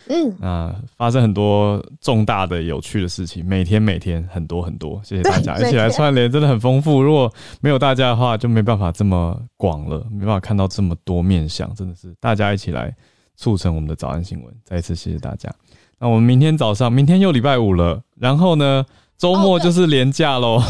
[0.10, 7.01] 嗯，啊发生很多重大的有趣的事情，每天每天很多很多，谢谢大家一起来串联，真的很丰富。
[7.01, 7.32] 如果
[7.62, 12.95] 没有大家的话，就没办法这么广了，没办法看到这么多面相，真的是大家一起来
[13.36, 14.53] 促成我们的早安新闻。
[14.64, 15.53] 再一次谢谢大家。
[15.99, 18.86] 那我们明天早上，明天又礼拜五了，然后呢，
[19.18, 20.62] 周末就是连假喽，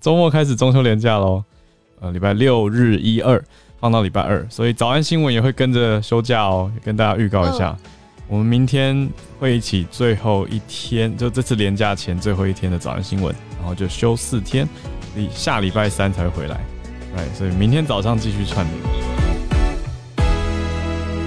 [0.00, 1.42] 周末开始中秋连假喽，
[2.00, 3.44] 呃，礼拜六日一二
[3.78, 7.76] 放到礼拜二，所以早安新闻也会跟着休假哦，跟大家预告一下。
[8.28, 9.08] 我们明天
[9.38, 14.68] 会一起最后一天，就这次连假前最后一天的早安新闻，然后就休四天，
[15.14, 16.60] 你下礼拜三才会回来，
[17.14, 18.76] 对，所以明天早上继续串联。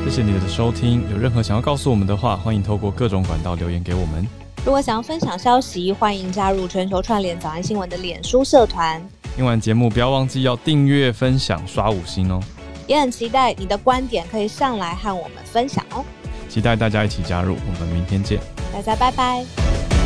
[0.03, 4.27] 谢谢你的收听，有任何想要告诉我们的话，欢迎透过各种管道留言给我们。
[4.65, 9.01] 如果想要分享消息，欢迎加入全球串联早安新闻的脸书社团。
[9.37, 12.43] 听完节目不要忘记要订阅、分享、刷五星哦。
[12.87, 16.03] 也很期待你的观点可以上来和我们分享哦。
[16.49, 18.39] 期待大家一起加入，我们明天见，
[18.73, 19.98] 大家拜拜。